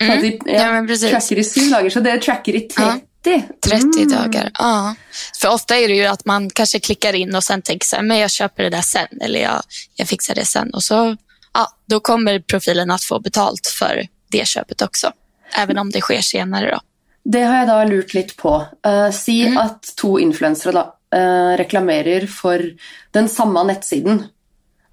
Mm. 0.02 0.20
De, 0.20 0.40
ja, 0.44 0.52
ja, 0.52 0.72
men 0.72 0.86
precis. 0.86 1.10
Tracker 1.10 1.38
i 1.38 1.44
sju 1.44 1.70
dagar, 1.70 1.90
så 1.90 2.00
det 2.00 2.10
är 2.10 2.18
tracker 2.18 2.54
i 2.54 2.60
30. 2.60 3.00
Ja. 3.24 3.40
30 3.66 3.84
mm. 3.84 4.08
dagar, 4.08 4.50
ja. 4.58 4.94
För 5.40 5.48
ofta 5.48 5.76
är 5.76 5.88
det 5.88 5.94
ju 5.94 6.04
att 6.04 6.24
man 6.24 6.50
kanske 6.50 6.80
klickar 6.80 7.12
in 7.12 7.34
och 7.34 7.44
sen 7.44 7.62
tänker 7.62 7.86
så 7.86 7.96
här, 7.96 8.02
men 8.02 8.18
jag 8.18 8.30
köper 8.30 8.62
det 8.62 8.70
där 8.70 8.80
sen 8.80 9.20
eller 9.20 9.40
jag, 9.40 9.62
jag 9.94 10.08
fixar 10.08 10.34
det 10.34 10.44
sen. 10.44 10.74
Och 10.74 10.82
så, 10.82 11.16
ja, 11.54 11.68
då 11.86 12.00
kommer 12.00 12.40
profilen 12.40 12.90
att 12.90 13.04
få 13.04 13.20
betalt 13.20 13.66
för 13.78 14.06
det 14.28 14.46
köpet 14.46 14.82
också. 14.82 15.12
Även 15.56 15.78
om 15.78 15.90
det 15.90 16.00
sker 16.00 16.20
senare 16.20 16.70
då. 16.70 16.80
Det 17.24 17.42
har 17.42 17.56
jag 17.56 17.68
då 17.68 17.94
lurt 17.94 18.14
lite 18.14 18.34
på. 18.34 18.66
Uh, 18.86 19.10
si 19.10 19.46
mm. 19.46 19.58
att 19.58 19.82
två 20.00 20.20
influencers 20.20 20.74
uh, 20.74 21.56
reklamerar 21.56 22.26
för 22.26 22.74
den 23.10 23.28
samma 23.28 23.62
nettsidan. 23.62 24.24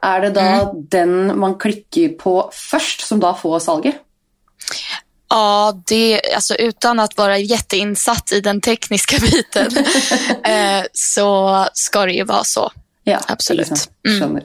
Är 0.02 0.22
det 0.22 0.30
då 0.30 0.42
mm. 0.42 0.68
den 0.74 1.40
man 1.40 1.56
klickar 1.56 2.08
på 2.08 2.50
först 2.54 3.02
som 3.02 3.20
då 3.20 3.34
får 3.34 3.60
salget? 3.60 3.96
Ja, 5.32 5.82
det, 5.88 6.22
alltså 6.36 6.56
utan 6.56 7.00
att 7.00 7.18
vara 7.18 7.38
jätteinsatt 7.38 8.32
i 8.32 8.42
den 8.42 8.62
tekniska 8.62 9.18
biten 9.22 9.78
eh, 10.44 10.86
så 10.94 11.66
ska 11.74 12.06
det 12.06 12.14
ju 12.14 12.24
vara 12.24 12.44
så. 12.44 12.72
Ja, 13.04 13.20
absolut. 13.28 13.90
Mm. 14.08 14.40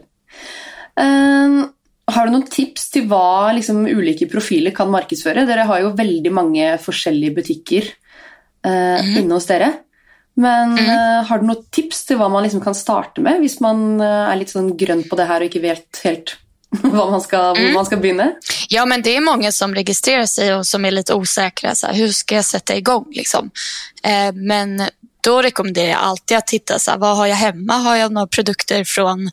Um, 1.01 1.69
har 2.05 2.27
du 2.27 2.33
några 2.33 2.47
tips 2.47 2.91
till 2.91 3.09
vad 3.09 3.55
liksom, 3.55 3.87
olika 3.87 4.27
profiler 4.27 4.71
kan 4.71 4.91
marknadsföra? 4.91 5.45
Ni 5.45 5.63
har 5.63 5.79
ju 5.79 5.93
väldigt 5.93 6.33
många 6.33 6.79
olika 6.79 7.31
butiker 7.31 7.83
uh, 8.67 8.73
mm. 8.73 9.19
inne 9.19 9.35
hos 9.35 9.51
er. 9.51 9.73
Men 10.35 10.79
mm. 10.79 10.85
uh, 10.85 11.29
har 11.29 11.39
du 11.39 11.47
något 11.47 11.71
tips 11.71 12.07
till 12.07 12.17
vad 12.17 12.31
man 12.31 12.43
liksom 12.43 12.61
kan 12.61 12.75
starta 12.75 13.21
med 13.21 13.41
om 13.41 13.61
man 13.61 14.01
uh, 14.01 14.07
är 14.07 14.37
lite 14.37 14.53
sån 14.53 14.77
grön 14.77 15.09
på 15.09 15.17
det 15.17 15.25
här 15.25 15.41
och 15.41 15.55
inte 15.55 15.61
vet 15.61 16.01
helt 16.05 16.37
vad 16.83 17.11
man 17.11 17.21
ska, 17.21 17.37
mm. 17.37 17.75
man 17.75 17.87
ska 17.87 17.97
börja? 17.97 18.33
Ja, 18.69 18.87
men 18.87 19.03
det 19.03 19.17
är 19.17 19.21
många 19.21 19.53
som 19.53 19.75
registrerar 19.75 20.27
sig 20.27 20.55
och 20.55 20.67
som 20.67 20.85
är 20.85 20.91
lite 20.91 21.15
osäkra. 21.15 21.75
Så 21.75 21.87
här, 21.87 21.95
hur 21.95 22.09
ska 22.09 22.35
jag 22.35 22.45
sätta 22.45 22.77
igång? 22.77 23.07
Liksom? 23.11 23.51
Eh, 24.03 24.33
men 24.33 24.89
då 25.21 25.43
rekommenderar 25.43 25.89
jag 25.89 25.99
alltid 25.99 26.37
att 26.37 26.47
titta, 26.47 26.79
så 26.79 26.91
här, 26.91 26.99
vad 26.99 27.17
har 27.17 27.27
jag 27.27 27.37
hemma? 27.37 27.73
Har 27.73 27.97
jag 27.97 28.13
några 28.13 28.27
produkter 28.27 28.85
från 28.85 29.27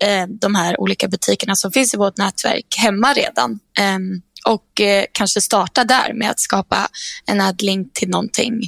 eh, 0.00 0.26
de 0.40 0.54
här 0.54 0.80
olika 0.80 1.08
butikerna 1.08 1.56
som 1.56 1.72
finns 1.72 1.94
i 1.94 1.96
vårt 1.96 2.16
nätverk 2.16 2.76
hemma 2.78 3.12
redan? 3.12 3.58
Eh, 3.78 3.98
och 4.44 4.80
eh, 4.80 5.04
kanske 5.12 5.40
starta 5.40 5.84
där 5.84 6.12
med 6.14 6.30
att 6.30 6.40
skapa 6.40 6.88
en 7.26 7.40
adlink 7.40 7.92
till 7.92 8.08
någonting 8.08 8.60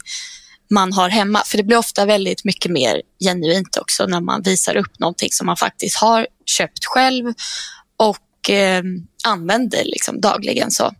man 0.71 0.93
har 0.93 1.09
hemma. 1.09 1.43
För 1.47 1.57
det 1.57 1.63
blir 1.63 1.77
ofta 1.77 2.05
väldigt 2.05 2.45
mycket 2.45 2.73
mer 2.73 3.03
genuint 3.25 3.77
också 3.77 4.07
när 4.07 4.21
man 4.21 4.43
visar 4.43 4.77
upp 4.77 4.99
någonting 4.99 5.29
som 5.33 5.47
man 5.47 5.57
faktiskt 5.57 5.97
har 5.97 6.27
köpt 6.47 6.85
själv 6.85 7.35
och 8.41 8.51
eh, 8.51 8.83
använder 9.25 9.85
liksom 9.85 10.21
dagligen. 10.21 10.71
Så. 10.71 10.93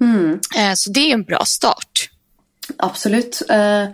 Mm. 0.00 0.40
Eh, 0.56 0.72
så 0.74 0.90
det 0.90 1.00
är 1.00 1.14
en 1.14 1.24
bra 1.24 1.44
start. 1.44 2.10
Absolut. 2.76 3.42
Eh, 3.48 3.84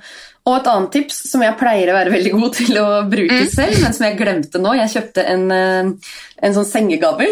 och 0.43 0.57
ett 0.57 0.67
annat 0.67 0.93
tips 0.93 1.31
som 1.31 1.43
jag 1.43 1.59
plejer 1.59 1.89
att 1.89 1.95
vara 1.95 2.11
väldigt 2.11 2.33
god 2.33 2.53
till 2.53 2.79
att 2.79 3.11
bruka 3.11 3.35
mm. 3.35 3.49
själv, 3.49 3.83
men 3.83 3.95
som 3.95 4.07
jag 4.07 4.19
glömde 4.19 4.59
nu. 4.59 4.69
Jag 4.79 4.91
köpte 4.91 5.23
en, 5.23 5.51
eh, 5.51 5.85
en 6.37 6.55
sån 6.55 6.65
sänggavel 6.65 7.29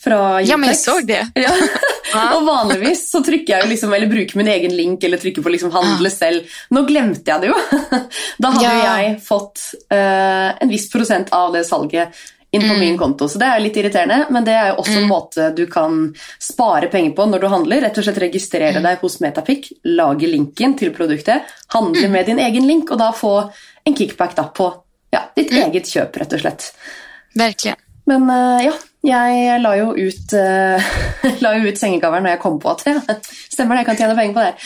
från 0.00 0.44
Ja, 0.44 0.56
men 0.56 0.68
jag 0.68 0.78
såg 0.78 1.06
det. 1.06 1.28
Ja. 1.34 1.50
och 2.36 2.46
vanligtvis 2.46 3.10
så 3.10 3.24
trycker 3.24 3.58
jag 3.58 3.68
liksom, 3.68 3.92
eller 3.92 4.06
brukar 4.06 4.38
min 4.38 4.48
egen 4.48 4.76
link 4.76 5.04
eller 5.04 5.16
trycker 5.16 5.42
på 5.42 5.48
liksom 5.48 5.70
handla 5.70 6.10
själv. 6.10 6.42
Nu 6.68 6.86
glömde 6.86 7.20
jag 7.24 7.40
det 7.40 7.46
ju. 7.46 7.52
Då 8.38 8.48
hade 8.48 8.64
ja. 8.64 9.02
jag 9.02 9.24
fått 9.24 9.60
uh, 9.92 10.62
en 10.62 10.68
viss 10.68 10.90
procent 10.90 11.26
av 11.30 11.52
det 11.52 11.64
salget 11.64 12.08
in 12.50 12.60
på 12.60 12.66
mm. 12.66 12.80
min 12.80 12.98
konto. 12.98 13.28
Så 13.28 13.38
det 13.38 13.44
är 13.44 13.60
lite 13.60 13.80
irriterande, 13.80 14.26
men 14.30 14.44
det 14.44 14.52
är 14.52 14.78
också 14.78 14.92
mm. 14.92 15.02
en 15.02 15.08
måte 15.08 15.50
du 15.50 15.66
kan 15.66 16.14
spara 16.38 16.86
pengar 16.86 17.10
på 17.10 17.26
när 17.26 17.38
du 17.38 17.46
handlar. 17.46 17.80
Rätt 17.80 17.98
och 17.98 18.04
slett 18.04 18.18
registrera 18.18 18.70
mm. 18.70 18.82
dig 18.82 18.96
hos 19.00 19.20
Metapic, 19.20 19.72
laga 19.84 20.28
länken 20.28 20.76
till 20.76 20.94
produkten, 20.94 21.40
handla 21.66 21.98
mm. 21.98 22.12
med 22.12 22.26
din 22.26 22.38
egen 22.38 22.66
link 22.66 22.90
och 22.90 22.98
då 22.98 23.12
få 23.12 23.52
en 23.84 23.96
kickback 23.96 24.54
på 24.54 24.74
ja, 25.10 25.20
ditt 25.36 25.50
mm. 25.50 25.70
eget 25.70 25.86
köp 25.86 26.16
rätt 26.16 26.32
och 26.32 26.40
slett. 26.40 26.74
Verkligen. 27.34 27.76
Men 28.04 28.30
uh, 28.30 28.64
ja, 28.64 28.72
Jeg 29.06 29.60
la 29.62 29.70
jo 29.78 29.92
ut, 29.94 30.32
uh, 30.34 30.88
la 31.44 31.52
jo 31.54 31.68
ut 31.70 31.78
sengecoveren 31.78 32.24
når 32.26 32.32
jeg 32.34 32.40
kom 32.42 32.56
på 32.60 32.72
at 32.72 32.82
ja, 32.88 32.96
stemmer 33.52 33.78
det, 33.78 33.84
jeg 33.84 33.88
kan 33.92 33.98
tjene 34.00 34.16
penger 34.18 34.34
på 34.34 34.42
det 34.42 34.48
her. 34.50 34.56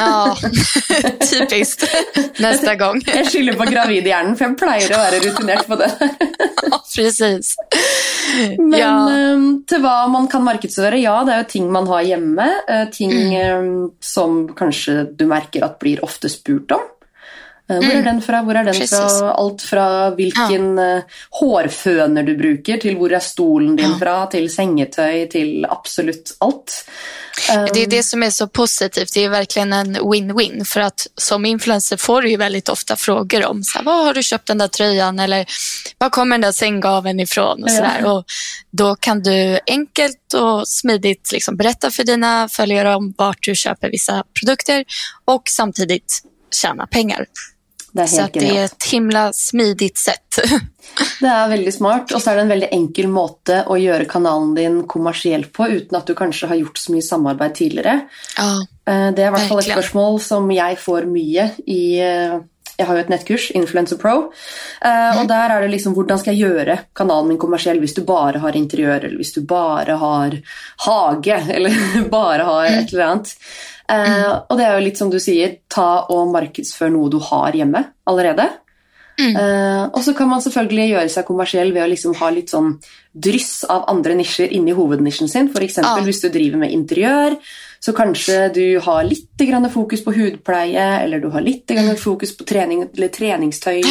Ja, 0.00 0.34
typiskt. 1.30 1.84
Nästa 2.44 2.74
gång. 2.80 3.02
Jeg 3.06 3.28
skylder 3.28 3.58
på 3.60 3.66
gravidhjernen, 3.68 4.38
for 4.40 4.48
jeg 4.48 4.56
pleier 4.62 4.96
å 4.96 5.02
være 5.02 5.20
rutinert 5.26 5.68
på 5.68 5.78
det. 5.82 5.90
Precis. 6.94 7.52
Men 8.58 8.78
Ja. 8.80 8.94
um, 9.34 9.46
til 9.68 9.84
hva 9.84 9.94
man 10.10 10.26
kan 10.32 10.44
markedsføre, 10.46 10.98
ja, 11.02 11.18
det 11.26 11.34
er 11.36 11.42
jo 11.44 11.50
ting 11.52 11.68
man 11.72 11.86
har 11.90 12.02
hjemme. 12.08 12.48
eh, 12.68 12.86
ting 12.94 13.12
um, 13.36 13.70
som 14.00 14.46
kanskje 14.56 15.04
du 15.12 15.26
merker 15.30 15.64
at 15.68 15.78
blir 15.82 16.00
ofte 16.06 16.30
spurt 16.32 16.72
om. 16.72 16.88
Eh, 17.70 17.76
Hvor 17.80 17.94
er 17.96 18.02
den 18.02 18.22
fra? 18.22 18.42
Hvor 18.42 18.54
er 18.60 18.64
den 18.64 18.74
Precis. 18.74 18.90
fra? 18.90 19.30
Alt 19.40 19.62
fra 19.62 20.10
hvilken 20.10 20.78
eh, 20.78 21.02
hårføner 21.40 22.22
du 22.26 22.34
bruker, 22.36 22.76
til 22.82 22.96
hvor 23.00 23.12
er 23.16 23.20
stolen 23.24 23.76
din 23.76 23.90
Ja. 23.94 23.98
fra, 23.98 24.26
til 24.26 24.50
sengetøy, 24.52 25.26
til 25.32 25.64
absolutt 25.70 26.34
alt. 26.40 26.84
Um, 27.56 27.66
Det 27.74 27.82
är 27.82 27.86
det 27.86 28.02
som 28.02 28.22
är 28.22 28.30
så 28.30 28.46
positivt. 28.48 29.14
Det 29.14 29.24
är 29.24 29.28
verkligen 29.28 29.72
en 29.72 29.96
win-win. 29.96 30.64
För 30.64 30.80
att 30.80 31.06
som 31.16 31.44
influencer 31.44 31.96
får 31.96 32.22
du 32.22 32.28
ju 32.30 32.36
väldigt 32.36 32.68
ofta 32.68 32.96
frågor 32.96 33.46
om 33.46 33.62
så 33.62 33.78
här, 33.78 33.84
var 33.84 34.04
har 34.04 34.14
du 34.14 34.22
köpt 34.22 34.46
den 34.46 34.58
där 34.58 34.68
tröjan 34.68 35.18
eller 35.18 35.46
var 35.98 36.10
kommer 36.10 36.34
den 36.34 36.40
där 36.40 36.52
sänggaveln 36.52 37.20
ifrån 37.20 37.62
och 37.64 37.70
Ja. 37.70 37.74
sådär. 37.74 38.04
Och 38.04 38.24
då 38.72 38.94
kan 38.96 39.22
du 39.22 39.58
enkelt 39.66 40.34
och 40.34 40.68
smidigt 40.68 41.32
liksom 41.32 41.56
berätta 41.56 41.90
för 41.90 42.04
dina 42.04 42.48
följare 42.48 42.94
om 42.94 43.14
vart 43.18 43.38
du 43.42 43.54
köper 43.54 43.90
vissa 43.90 44.24
produkter 44.40 44.84
och 45.24 45.42
samtidigt 45.48 46.22
tjäna 46.62 46.86
pengar. 46.86 47.26
Det 47.94 48.08
Så 48.08 48.22
att 48.22 48.32
det 48.32 48.56
är 48.58 48.64
ett 48.64 48.84
himla 48.84 49.32
smidigt 49.32 49.98
sätt. 49.98 50.38
Det 51.20 51.26
er 51.26 51.48
veldig 51.48 51.72
smart, 51.74 52.12
og 52.14 52.20
så 52.22 52.30
er 52.30 52.36
det 52.36 52.42
en 52.44 52.50
veldig 52.52 52.68
enkel 52.74 53.08
måte 53.10 53.60
å 53.66 53.74
gjøre 53.80 54.04
kanalen 54.06 54.52
din 54.54 54.76
kommersiell 54.90 55.46
på, 55.50 55.66
uten 55.66 55.96
at 55.98 56.06
du 56.06 56.12
kanskje 56.14 56.46
har 56.50 56.58
gjort 56.60 56.78
så 56.78 56.92
mye 56.94 57.02
samarbeid 57.02 57.54
tidligere. 57.54 57.94
ja. 58.36 58.50
Eh, 58.86 59.10
Det 59.14 59.24
er 59.24 59.30
i 59.30 59.34
hvert 59.34 59.48
fall 59.48 59.58
et 59.58 59.64
Verkligen. 59.64 59.78
spørsmål 59.78 60.20
som 60.20 60.50
jeg 60.50 60.78
får 60.78 61.06
mye 61.10 61.46
i 61.66 61.80
eh, 62.04 62.36
Jeg 62.78 62.86
har 62.88 62.96
jo 62.96 63.02
et 63.04 63.10
nettkurs, 63.12 63.50
Influencer 63.54 63.96
Pro, 64.00 64.14
og 65.18 65.28
der 65.30 65.52
er 65.54 65.60
det 65.62 65.70
liksom 65.76 65.94
hvordan 65.94 66.18
skal 66.18 66.34
jeg 66.34 66.48
gjøre 66.48 66.78
kanalen 66.96 67.28
min 67.30 67.38
kommersiell 67.38 67.78
hvis 67.82 67.94
du 67.94 68.02
bare 68.08 68.40
har 68.42 68.56
interiør, 68.58 69.04
eller 69.06 69.16
hvis 69.20 69.34
du 69.36 69.42
bare 69.46 69.94
har 70.00 70.34
hage, 70.86 71.38
eller 71.56 72.08
bare 72.10 72.48
har 72.48 72.66
et 72.72 72.90
eller 72.92 73.06
annet. 73.12 73.32
Eh, 73.90 74.32
Og 74.50 74.58
det 74.58 74.66
er 74.66 74.74
jo 74.78 74.84
litt 74.88 74.98
som 74.98 75.10
du 75.12 75.20
sier, 75.22 75.58
ta 75.70 76.06
og 76.10 76.32
markedsfør 76.34 76.90
noe 76.94 77.10
du 77.12 77.20
har 77.30 77.52
hjemme 77.54 77.84
allerede. 78.10 78.48
Eh, 79.38 79.84
og 79.94 80.00
så 80.02 80.10
kan 80.18 80.26
man 80.28 80.42
selvfølgelig 80.42 80.88
gjøre 80.90 81.10
seg 81.12 81.26
kommersiell 81.28 81.70
ved 81.72 81.84
å 81.84 81.90
liksom 81.92 82.16
ha 82.18 82.30
litt 82.34 82.50
sånn 82.50 82.72
dryss 83.14 83.60
av 83.70 83.84
andre 83.92 84.16
nisjer 84.18 84.50
inni 84.56 84.74
hovednisjen 84.74 85.30
sin. 85.30 85.52
F.eks. 85.54 85.78
Ja. 85.78 85.94
hvis 86.02 86.24
du 86.24 86.28
driver 86.34 86.58
med 86.64 86.74
interiør, 86.74 87.36
så 87.84 87.92
kanskje 87.92 88.48
du 88.48 88.78
har 88.80 89.04
litt 89.04 89.36
grann 89.36 89.66
fokus 89.70 90.04
på 90.04 90.12
hudpleie, 90.16 90.84
eller 91.02 91.20
du 91.20 91.28
har 91.28 91.44
litt 91.44 91.68
grann 91.68 91.96
fokus 92.00 92.36
på 92.36 92.46
trening 92.48 92.86
eller 92.86 93.10
treningstøy. 93.12 93.82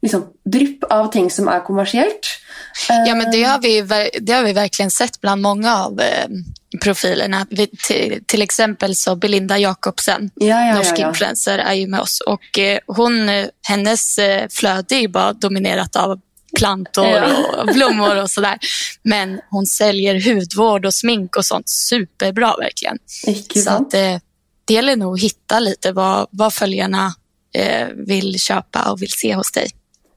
Liksom 0.00 0.22
drypp 0.48 0.86
av 0.88 1.10
ting 1.12 1.28
som 1.30 1.50
kommersielt. 1.66 2.30
Eh, 2.88 3.02
Ja, 3.06 3.14
men 3.14 3.30
det 3.30 3.42
har, 3.44 3.60
vi, 3.60 3.82
det 4.20 4.32
har 4.32 4.44
vi 4.44 4.52
verkligen 4.52 4.90
sett 4.90 5.20
bland 5.20 5.42
många 5.42 5.74
av 5.76 6.00
eh, 6.00 6.28
profilerna. 6.84 7.46
Vi, 7.50 7.66
till, 7.66 8.24
till 8.26 8.42
exempel 8.42 8.96
så 8.96 9.16
Belinda 9.16 9.58
Jakobsen, 9.58 10.30
ja, 10.34 10.66
ja, 10.66 10.74
norsk 10.74 10.94
ja, 10.96 11.02
ja. 11.02 11.08
influencer, 11.08 11.58
är 11.58 11.74
ju 11.74 11.86
med 11.86 12.00
oss. 12.00 12.20
Och 12.20 12.58
eh, 12.58 12.78
hon, 12.86 13.28
eh, 13.28 13.46
hennes 13.68 14.18
eh, 14.18 14.48
flöde 14.50 14.94
är 14.94 15.00
ju 15.00 15.08
bara 15.08 15.32
dominerat 15.32 15.96
av 15.96 16.20
plantor 16.56 17.22
och 17.58 17.66
blommor 17.74 18.22
och 18.22 18.30
sådär. 18.30 18.58
Men 19.02 19.40
hon 19.50 19.66
säljer 19.66 20.34
hudvård 20.34 20.86
och 20.86 20.94
smink 20.94 21.36
och 21.36 21.46
sånt 21.46 21.68
superbra 21.68 22.54
verkligen. 22.56 22.98
Så 23.64 23.70
att, 23.70 23.94
eh, 23.94 24.18
det 24.64 24.74
gäller 24.74 24.96
nog 24.96 25.14
att 25.14 25.22
hitta 25.22 25.60
lite 25.60 25.92
vad, 25.92 26.26
vad 26.30 26.54
följarna 26.54 27.14
eh, 27.54 27.88
vill 28.06 28.38
köpa 28.40 28.90
och 28.90 29.02
vill 29.02 29.10
se 29.12 29.34
hos 29.34 29.52
dig. 29.52 29.70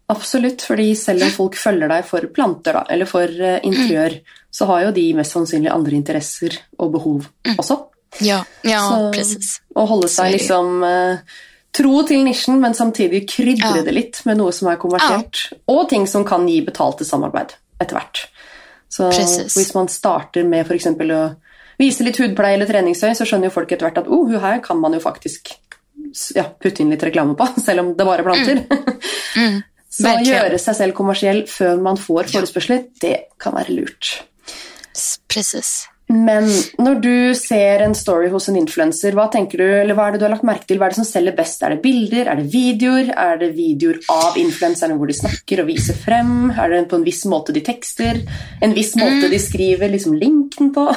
Absolutt, 0.06 0.62
fordi 0.62 0.96
selv 0.96 1.24
om 1.24 1.30
folk 1.32 1.56
følger 1.56 1.88
deg 1.90 2.06
for 2.06 2.26
planter 2.36 2.74
da, 2.74 2.82
eller 2.92 3.06
for 3.10 3.42
eh, 3.42 3.60
interiør, 3.64 4.18
så 4.52 4.66
har 4.66 4.82
jo 4.84 4.92
de 4.92 5.06
mest 5.18 5.32
sannsynlig 5.32 5.72
andre 5.72 5.96
interesser 5.96 6.58
og 6.78 6.92
behov 6.92 7.26
også. 7.58 7.78
Ja, 8.22 8.44
ja 8.62 8.82
Så- 8.90 9.14
precis. 9.16 9.62
Er 9.76 10.08
seg 10.08 10.26
det- 10.26 10.32
liksom 10.38 10.84
eh, 10.84 11.18
tro 11.74 12.04
til 12.08 12.24
nisjen, 12.26 12.60
men 12.62 12.76
samtidig 12.78 13.24
krydre 13.30 13.78
Ja. 13.78 13.84
det 13.84 13.94
litt 13.94 14.22
med 14.26 14.38
noe 14.38 14.52
som 14.52 14.70
er 14.70 14.78
kommersielt. 14.78 15.54
Og 15.68 15.88
ting 15.90 16.08
som 16.08 16.26
kan 16.26 16.48
gi 16.48 16.62
betalte 16.66 17.06
samarbeid 17.06 17.56
etter 17.82 17.98
hvert. 17.98 18.28
Så 18.90 19.10
Precis. 19.10 19.56
hvis 19.58 19.74
man 19.74 19.88
starter 19.90 20.46
med 20.46 20.68
f.eks. 20.68 20.86
å 20.86 21.36
vise 21.80 22.06
litt 22.06 22.20
hudpleie 22.22 22.54
eller 22.54 22.70
treningstøy, 22.70 23.16
så 23.18 23.26
skjønner 23.26 23.50
jo 23.50 23.56
folk 23.56 23.72
etter 23.72 23.88
hvert 23.88 23.98
at 24.04 24.08
oh, 24.08 24.28
hun 24.30 24.40
her 24.40 24.60
kan 24.62 24.80
man 24.80 24.94
jo 24.94 25.00
faktisk 25.00 25.56
ja, 26.36 26.44
putte 26.44 26.84
inn 26.84 26.92
litt 26.94 27.04
reklame 27.04 27.34
på, 27.36 27.48
selv 27.66 27.80
om 27.86 27.94
det 27.98 28.06
bare 28.06 28.22
er 28.22 28.28
planter. 28.30 28.66
Mm. 29.38 29.62
Så 29.94 30.08
Verkligen. 30.08 30.34
gjøre 30.34 30.58
seg 30.58 30.76
selv 30.80 30.96
kommersiell 30.98 31.44
før 31.46 31.82
man 31.86 32.00
får 32.02 32.32
forespørsler, 32.34 32.88
det 33.02 33.28
kan 33.38 33.54
være 33.54 33.76
lurt. 33.78 34.24
Precis. 35.30 35.84
Men 36.14 36.46
når 36.78 37.00
du 37.02 37.16
ser 37.38 37.82
en 37.82 37.96
story 37.98 38.28
hos 38.30 38.46
en 38.52 38.58
influenser, 38.60 39.16
hva 39.18 39.26
tenker 39.34 39.64
du, 39.64 39.66
eller 39.82 39.98
hva 39.98 40.08
er 40.08 40.16
det 40.16 40.22
du 40.22 40.28
har 40.28 40.36
lagt 40.36 40.46
merke 40.46 40.68
til? 40.70 40.78
Hva 40.78 40.88
er 40.88 40.94
det 40.94 41.00
som 41.00 41.10
selger 41.10 41.36
best? 41.38 41.64
Er 41.66 41.74
det 41.74 41.82
bilder? 41.82 42.30
Er 42.30 42.38
det 42.38 42.52
videoer? 42.54 43.10
Er 43.18 43.40
det 43.42 43.54
videoer 43.58 44.00
av 44.14 44.38
influenserne 44.38 44.98
hvor 45.00 45.10
de 45.10 45.18
snakker 45.18 45.64
og 45.64 45.72
viser 45.72 45.98
frem? 45.98 46.52
Er 46.54 46.76
det 46.76 46.84
på 46.92 47.00
en 47.00 47.08
viss 47.08 47.24
måte 47.30 47.56
de 47.56 47.66
tekster? 47.66 48.22
En 48.62 48.76
viss 48.78 48.94
måte 49.00 49.32
de 49.32 49.42
skriver 49.42 49.90
liksom 49.96 50.18
linken 50.22 50.74
på? 50.76 50.90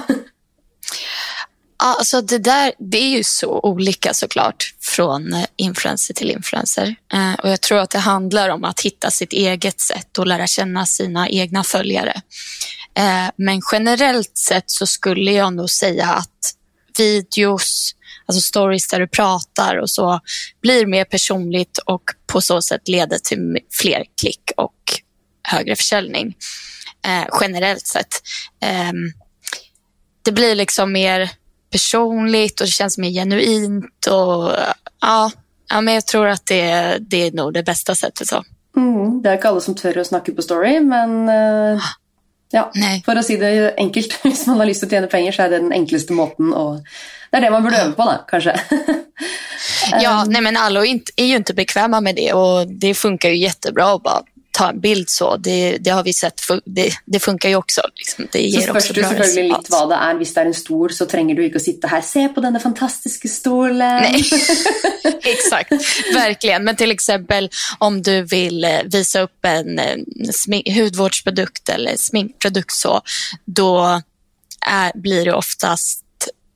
Alltså 1.78 2.20
det, 2.20 2.38
där, 2.38 2.72
det 2.78 2.98
är 2.98 3.08
ju 3.08 3.24
så 3.24 3.60
olika 3.62 4.14
såklart 4.14 4.74
från 4.80 5.32
eh, 5.32 5.44
influencer 5.56 6.14
till 6.14 6.30
influencer. 6.30 6.94
Eh, 7.12 7.34
och 7.34 7.48
Jag 7.48 7.60
tror 7.60 7.78
att 7.78 7.90
det 7.90 7.98
handlar 7.98 8.48
om 8.48 8.64
att 8.64 8.80
hitta 8.80 9.10
sitt 9.10 9.32
eget 9.32 9.80
sätt 9.80 10.18
och 10.18 10.26
lära 10.26 10.46
känna 10.46 10.86
sina 10.86 11.28
egna 11.28 11.64
följare. 11.64 12.22
Eh, 12.96 13.30
men 13.36 13.60
generellt 13.72 14.38
sett 14.38 14.70
så 14.70 14.86
skulle 14.86 15.32
jag 15.32 15.52
nog 15.52 15.70
säga 15.70 16.06
att 16.06 16.54
videos, 16.98 17.94
alltså 18.26 18.40
stories 18.40 18.88
där 18.88 19.00
du 19.00 19.08
pratar 19.08 19.76
och 19.76 19.90
så, 19.90 20.20
blir 20.62 20.86
mer 20.86 21.04
personligt 21.04 21.78
och 21.78 22.02
på 22.26 22.40
så 22.40 22.62
sätt 22.62 22.88
leder 22.88 23.18
till 23.18 23.58
fler 23.70 24.04
klick 24.20 24.50
och 24.56 24.74
högre 25.42 25.76
försäljning. 25.76 26.36
Eh, 27.06 27.26
generellt 27.40 27.86
sett. 27.86 28.22
Ehm, 28.60 29.12
det 30.22 30.32
blir 30.32 30.54
liksom 30.54 30.92
mer 30.92 31.30
personligt 31.70 32.60
och 32.60 32.66
det 32.66 32.72
känns 32.72 32.98
mer 32.98 33.10
genuint. 33.10 34.06
Och, 34.06 34.52
ja, 35.00 35.30
ja, 35.68 35.80
men 35.80 35.94
jag 35.94 36.06
tror 36.06 36.26
att 36.26 36.46
det, 36.46 36.96
det 37.00 37.16
är 37.16 37.32
nog 37.32 37.54
det 37.54 37.62
bästa 37.62 37.94
sättet. 37.94 38.28
Så. 38.28 38.44
Mm, 38.76 39.22
det 39.22 39.30
er 39.30 39.38
ikke 39.38 39.48
alle 39.48 39.62
som 39.64 39.76
tør 39.76 40.02
å 40.02 40.04
snakke 40.04 40.34
på 40.36 40.44
story, 40.44 40.80
men 40.84 41.28
eh, 41.32 41.86
ja, 42.52 42.70
Nej. 42.74 43.02
for 43.06 43.18
å 43.18 43.24
si 43.26 43.36
det 43.40 43.74
enkelt, 43.78 44.18
hvis 44.24 44.46
man 44.46 44.60
har 44.60 44.70
lyst 44.70 44.84
til 44.84 44.90
å 44.90 44.96
tjene 44.96 45.10
penger, 45.12 45.36
så 45.36 45.46
er 45.46 45.54
det 45.54 45.62
den 45.64 45.76
enkleste 45.76 46.16
måten 46.16 46.52
å 46.54 46.66
Det 47.26 47.40
er 47.40 47.42
det 47.48 47.50
man 47.50 47.64
burde 47.64 47.80
øve 47.82 47.96
på, 47.98 48.04
da, 48.06 48.20
kanskje. 48.28 48.54
Ja, 50.00 50.24
nej, 50.28 50.42
men 50.42 50.56
alla 50.56 50.80
är 50.86 51.00
är 51.16 51.24
ju 51.24 51.36
inte 51.36 51.54
bekväma 51.54 52.00
med 52.00 52.14
det 52.16 52.32
och 52.32 52.68
det 52.68 52.94
funkar 52.94 53.28
ju 53.28 53.36
jättebra 53.36 53.94
att 53.94 54.02
bara 54.02 54.22
ta 54.56 54.68
en 54.68 54.80
bild 54.80 55.10
så. 55.10 55.36
Det, 55.36 55.78
det 55.78 55.90
har 55.90 56.02
vi 56.02 56.12
sett, 56.12 56.40
det, 56.64 56.90
det 57.04 57.20
funkar 57.20 57.48
ju 57.48 57.56
också. 57.56 57.80
Liksom. 57.94 58.28
Det 58.32 58.38
Så 58.38 58.44
ger 58.44 58.60
spørs 58.60 58.76
också 58.76 58.92
du 58.92 59.00
bra 59.00 59.10
litt 59.10 59.20
resultat. 59.20 59.68
hva 59.70 59.82
det 59.90 59.98
er. 60.06 60.14
Hvis 60.20 60.32
det 60.34 60.40
er 60.40 60.50
en 60.50 60.56
stol, 60.56 60.94
så 60.96 61.06
trenger 61.10 61.36
du 61.36 61.42
ikke 61.44 61.60
å 61.60 61.64
sitte 61.66 61.90
her. 61.92 62.04
Se 62.06 62.24
på 62.32 62.44
denne 62.44 62.62
fantastiske 62.62 63.28
stolen. 63.28 64.00
Nej. 64.06 64.24
Exakt, 65.34 65.72
verkligen. 66.14 66.64
Men 66.64 66.76
till 66.76 66.90
exempel 66.90 67.50
om 67.78 68.00
du 68.02 68.22
vill 68.22 68.64
eh, 68.64 68.82
visa 68.92 69.26
upp 69.28 69.44
en 69.44 69.80
hudvårdsprodukt 70.76 71.68
eller 71.68 71.96
sminkprodukt 71.96 72.72
så, 72.72 73.00
då 73.44 74.02
är, 74.66 74.92
blir 74.94 75.24
det 75.24 75.32
oftast 75.32 76.05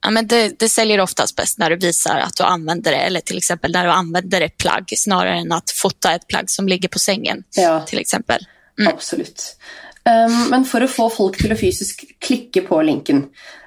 Ja, 0.02 0.10
men 0.10 0.26
det, 0.26 0.58
det 0.58 0.68
säljer 0.68 1.00
oftast 1.00 1.36
bäst 1.36 1.58
när 1.58 1.70
du 1.70 1.76
visar 1.76 2.18
att 2.18 2.36
du 2.36 2.42
använder 2.42 2.90
det 2.90 2.98
eller 2.98 3.20
till 3.20 3.38
exempel 3.38 3.72
när 3.72 3.84
du 3.84 3.90
använder 3.90 4.40
ett 4.40 4.56
plagg 4.56 4.92
snarare 4.96 5.34
än 5.34 5.52
att 5.52 5.70
fota 5.70 6.14
ett 6.14 6.26
plagg 6.26 6.50
som 6.50 6.68
ligger 6.68 6.88
på 6.88 6.98
sängen. 6.98 7.44
Ja. 7.56 7.80
till 7.80 7.98
exempel. 7.98 8.46
Absolutt. 8.88 9.56
Um, 10.04 10.48
men 10.50 10.64
for 10.64 10.80
å 10.80 10.88
få 10.88 11.10
folk 11.12 11.36
til 11.36 11.52
å 11.52 11.58
fysisk 11.60 12.06
klikke 12.24 12.62
på 12.64 12.78
linken 12.82 13.26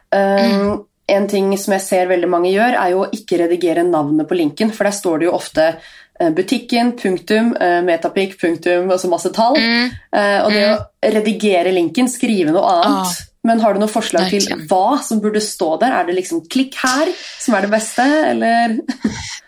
um, 0.10 0.80
En 1.06 1.28
ting 1.30 1.52
som 1.62 1.76
jeg 1.76 1.84
ser 1.86 2.08
veldig 2.10 2.30
mange 2.32 2.50
gjør, 2.50 2.74
er 2.80 2.94
jo 2.96 3.04
å 3.04 3.10
ikke 3.14 3.38
redigere 3.44 3.84
navnet 3.86 4.26
på 4.26 4.38
linken, 4.40 4.72
for 4.74 4.88
der 4.88 4.96
står 4.96 5.20
det 5.20 5.28
jo 5.28 5.34
ofte 5.36 5.66
eh, 5.68 6.30
butikken, 6.34 6.94
punktum, 6.98 7.52
eh, 7.60 7.82
metapic, 7.84 8.38
punktum, 8.40 8.88
og 8.88 9.02
så 9.02 9.10
masse 9.12 9.34
tall. 9.36 9.60
Eh, 9.60 10.38
og 10.40 10.56
det 10.56 10.64
å 10.72 10.78
redigere 11.18 11.76
linken, 11.76 12.08
skrive 12.10 12.56
noe 12.56 12.64
annet 12.72 13.12
Ah. 13.12 13.33
Men 13.44 13.60
har 13.60 13.74
du 13.74 13.82
noe 13.82 13.92
forslag 13.92 14.30
til 14.30 14.40
Verkligen. 14.40 14.68
hva 14.70 15.00
som 15.04 15.20
burde 15.20 15.42
stå 15.44 15.76
der? 15.82 15.92
Er 15.92 16.06
det 16.08 16.16
liksom 16.16 16.46
'klikk 16.48 16.78
her' 16.80 17.12
som 17.40 17.56
er 17.56 17.62
det 17.62 17.72
beste, 17.72 18.04
eller? 18.32 18.80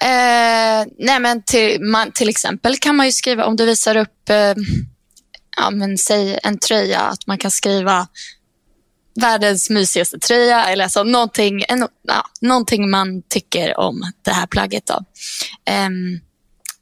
Eh, 0.06 0.86
nej 1.00 1.20
men 1.20 1.44
till, 1.44 1.82
man, 1.82 2.12
till 2.12 2.30
exempel 2.30 2.78
kan 2.78 2.96
man 2.96 3.06
ju 3.06 3.12
skriva, 3.12 3.46
om 3.46 3.56
du 3.56 3.66
visar 3.66 3.98
upp 3.98 4.30
eh, 4.30 4.54
ja, 5.58 5.70
men 5.72 5.98
säg 5.98 6.40
en 6.44 6.60
tröja, 6.60 7.00
att 7.00 7.28
man 7.28 7.38
kan 7.38 7.52
skriva 7.52 8.08
världens 9.22 9.70
mysigaste 9.70 10.20
tröja 10.20 10.66
eller 10.66 10.84
alltså 10.84 11.04
någonting, 11.04 11.64
en, 11.68 11.88
ja, 12.08 12.24
någonting 12.42 12.90
man 12.90 13.22
tycker 13.30 13.80
om 13.80 14.12
det 14.22 14.32
här 14.32 14.48
plagget. 14.48 14.86
Då. 14.86 14.94
Um, 14.94 16.20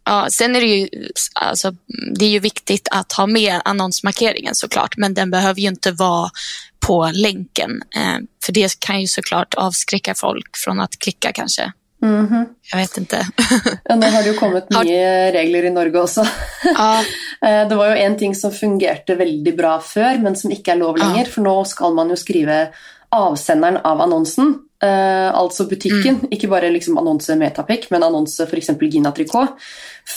ja, 0.06 0.28
sen 0.32 0.56
är 0.56 0.62
det 0.62 0.68
ju, 0.68 0.90
alltså, 1.34 1.76
det 2.16 2.26
är 2.26 2.30
ju 2.30 2.40
viktigt 2.40 2.88
att 2.92 3.12
ha 3.12 3.28
med 3.28 3.62
annonsmarkeringen 3.66 4.56
såklart, 4.56 4.98
men 4.98 5.14
den 5.14 5.32
behöver 5.32 5.62
ju 5.62 5.68
inte 5.68 5.92
vara 5.92 6.32
på 6.88 7.12
länken. 7.14 7.72
Um, 7.72 8.28
för 8.46 8.54
det 8.54 8.80
kan 8.80 9.02
ju 9.02 9.08
såklart 9.08 9.54
avskräcka 9.54 10.16
folk 10.16 10.58
från 10.58 10.80
att 10.80 11.00
klicka 11.00 11.32
kanske. 11.32 11.72
Mm 12.04 12.28
-hmm. 12.28 12.46
Jag 12.72 12.78
vet 12.78 12.98
inte. 12.98 13.28
nu 13.96 14.12
har 14.12 14.24
det 14.24 14.30
ju 14.30 14.34
kommit 14.34 14.70
nya 14.70 15.32
regler 15.32 15.64
i 15.64 15.70
Norge 15.70 16.00
också. 16.00 16.26
Ja. 16.78 17.04
Eh, 17.46 17.68
det 17.68 17.76
var 17.76 17.90
ju 17.90 17.98
en 17.98 18.18
ting 18.18 18.36
som 18.36 18.52
fungerade 18.52 19.16
väldigt 19.16 19.58
bra 19.58 19.80
förr, 19.80 20.18
men 20.18 20.36
som 20.36 20.52
inte 20.52 20.72
är 20.72 20.76
lov 20.76 20.98
längre. 20.98 21.20
Ja. 21.20 21.26
För 21.26 21.42
nu 21.42 21.66
ska 21.66 21.90
man 21.90 22.10
ju 22.10 22.16
skriva 22.16 22.68
avsändaren 23.10 23.78
av 23.78 24.02
annonsen. 24.02 24.56
Uh, 24.84 25.36
alltså 25.36 25.64
butikken, 25.64 26.16
mm. 26.20 26.32
ikke 26.32 26.48
bare 26.52 26.68
liksom 26.74 26.98
annonse 27.00 27.36
Metapic, 27.40 27.86
men 27.90 28.04
annonse 28.04 28.44
f.eks. 28.44 28.70
Gina 28.82 29.14
Tricot. 29.16 29.54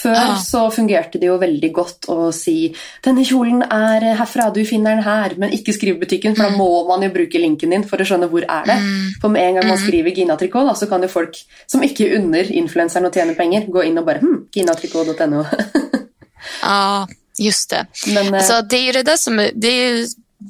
Før 0.01 0.17
ah. 0.17 0.33
så 0.43 0.65
fungerte 0.75 1.21
det 1.21 1.29
jo 1.29 1.37
veldig 1.39 1.69
godt 1.71 2.09
å 2.11 2.33
si 2.35 2.73
'denne 3.05 3.23
kjolen 3.23 3.63
er 3.63 4.03
herfra, 4.19 4.49
du 4.51 4.65
finner 4.67 4.97
den 4.97 5.05
her', 5.05 5.37
men 5.39 5.55
ikke 5.55 5.71
skriv 5.71 6.01
butikken, 6.01 6.35
for 6.35 6.49
mm. 6.49 6.51
da 6.51 6.59
må 6.59 6.83
man 6.89 7.05
jo 7.07 7.13
bruke 7.15 7.39
linken 7.39 7.71
din 7.71 7.87
for 7.87 8.03
å 8.03 8.09
skjønne 8.09 8.27
hvor 8.33 8.43
er 8.43 8.67
det. 8.67 8.75
Mm. 8.83 9.07
For 9.21 9.31
med 9.31 9.45
en 9.45 9.61
gang 9.61 9.69
man 9.69 9.79
mm. 9.79 9.85
skriver 9.85 10.19
Gina 10.19 10.35
Tricot, 10.35 10.67
da, 10.67 10.75
så 10.75 10.91
kan 10.91 11.07
jo 11.07 11.11
folk 11.15 11.39
som 11.63 11.87
ikke 11.87 12.11
unner 12.19 12.51
influenseren 12.51 13.07
å 13.07 13.13
tjene 13.13 13.39
penger, 13.39 13.71
gå 13.71 13.87
inn 13.87 14.03
og 14.03 14.09
bare 14.09 14.25
hm, 14.25 14.37
ginatricot.no. 14.51 15.45
ja, 16.67 17.07
just 17.39 17.69
det. 17.69 17.85
Men, 18.11 18.33
uh, 18.33 18.41
alltså, 18.41 18.61
det 18.61 18.77
är 18.77 18.85
ju 18.85 18.91
det 18.91 19.03
där 19.03 19.17
som 19.17 19.37
det 19.55 19.67
är 19.67 20.07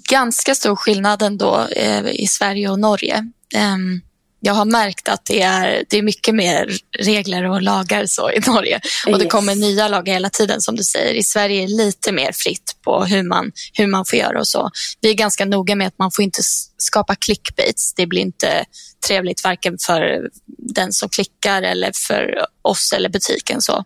ganska 0.09 0.55
stor 0.55 0.75
skillnad 0.75 1.21
ändå 1.21 1.67
eh, 1.71 2.07
i 2.07 2.27
Sverige 2.27 2.69
och 2.69 2.79
Norge. 2.79 3.24
Um, 3.55 4.01
jag 4.39 4.53
har 4.53 4.65
märkt 4.65 5.10
att 5.10 5.25
det 5.25 5.41
är, 5.41 5.84
det 5.89 5.98
är 5.98 6.01
mycket 6.01 6.36
mer 6.36 6.77
regler 7.00 7.44
och 7.44 7.62
lagar 7.62 8.06
så 8.06 8.32
i 8.32 8.39
Norge. 8.39 8.82
Och 9.08 9.20
det 9.20 9.27
kommer 9.27 9.56
nya 9.56 9.88
lagar 9.88 10.13
hela 10.13 10.29
tiden 10.29 10.62
som 10.62 10.75
du 10.75 10.84
säger. 10.84 11.13
I 11.13 11.24
Sverige 11.24 11.63
är 11.63 11.67
det 11.67 11.74
lite 11.74 12.12
mer 12.12 12.32
fritt 12.32 12.75
på 12.84 13.06
hur 13.06 13.24
man, 13.24 13.51
hur 13.74 13.88
man 13.88 14.06
får 14.06 14.20
göra 14.20 14.39
och 14.39 14.48
så. 14.48 14.72
Vi 15.01 15.10
är 15.10 15.13
ganska 15.13 15.46
noga 15.46 15.75
med 15.75 15.88
att 15.88 16.00
man 16.00 16.12
får 16.12 16.24
inte 16.24 16.41
skapa 16.77 17.15
clickbaits. 17.15 17.94
Det 17.94 18.08
blir 18.08 18.22
inte 18.22 18.65
trevligt 19.08 19.44
varken 19.44 19.77
för 19.86 20.29
den 20.58 20.94
som 20.94 21.10
klickar 21.10 21.62
eller 21.62 21.91
för 22.08 22.46
oss 22.62 22.94
eller 22.94 23.10
butiken. 23.10 23.62
så. 23.62 23.86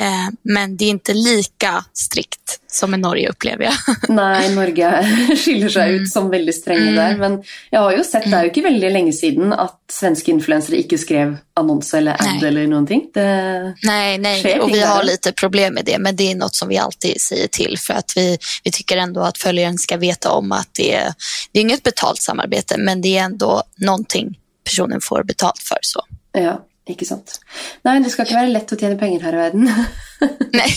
Eh, 0.00 0.28
men 0.42 0.76
det 0.76 0.84
är 0.84 0.88
inte 0.88 1.14
lika 1.14 1.84
strikt 1.92 2.60
som 2.66 2.94
i 2.94 2.96
Norge 2.96 3.28
upplever 3.28 3.64
jag. 3.64 3.74
Nej, 4.08 4.54
Norge 4.54 5.02
skiljer 5.44 5.68
sig 5.68 5.88
mm. 5.90 6.02
ut 6.02 6.12
som 6.12 6.30
väldigt 6.30 6.56
stränga 6.56 6.80
mm. 6.80 6.94
där. 6.94 7.16
Men 7.16 7.42
jag 7.70 7.80
har 7.80 7.92
ju 7.92 8.04
sett, 8.04 8.30
det 8.30 8.36
är 8.36 8.42
ju 8.42 8.48
inte 8.48 8.60
väldigt 8.60 8.92
länge 8.92 9.12
sedan 9.12 9.52
att 9.52 9.80
svenska 9.92 10.30
influencers 10.30 10.74
inte 10.74 10.98
skrev 10.98 11.36
annons 11.54 11.94
eller 11.94 12.12
ad 12.12 12.38
nej. 12.40 12.48
eller 12.48 12.66
någonting. 12.66 13.10
Det 13.14 13.74
nej, 13.82 14.18
nej, 14.18 14.60
och 14.60 14.70
vi 14.70 14.80
har 14.80 15.02
lite 15.02 15.32
problem 15.32 15.74
med 15.74 15.84
det, 15.84 15.98
men 15.98 16.16
det 16.16 16.30
är 16.30 16.34
något 16.34 16.54
som 16.54 16.68
vi 16.68 16.78
alltid 16.78 17.20
säger 17.20 17.48
till 17.48 17.78
för 17.78 17.94
att 17.94 18.12
vi, 18.16 18.38
vi 18.64 18.70
tycker 18.70 18.96
ändå 18.96 19.20
att 19.20 19.38
följaren 19.38 19.78
ska 19.78 19.96
veta 19.96 20.30
om 20.30 20.52
att 20.52 20.68
det 20.72 20.94
är, 20.94 21.14
det 21.52 21.58
är 21.58 21.62
inget 21.62 21.82
betalt 21.82 22.22
samarbete, 22.22 22.74
men 22.78 23.00
det 23.00 23.18
är 23.18 23.24
ändå 23.24 23.62
någonting 23.76 24.38
personen 24.64 25.00
får 25.00 25.22
betalt 25.22 25.58
för. 25.58 25.78
så. 25.82 26.00
Ja. 26.32 26.66
Ikke 26.88 27.06
sant. 27.06 27.36
Nei, 27.84 27.98
det 28.02 28.10
skal 28.12 28.24
ikke 28.24 28.38
være 28.38 28.52
lett 28.54 28.72
å 28.72 28.78
tjene 28.80 28.98
penger 28.98 29.26
her 29.26 29.36
i 29.36 29.40
verden. 29.42 29.68
Nei, 30.58 30.68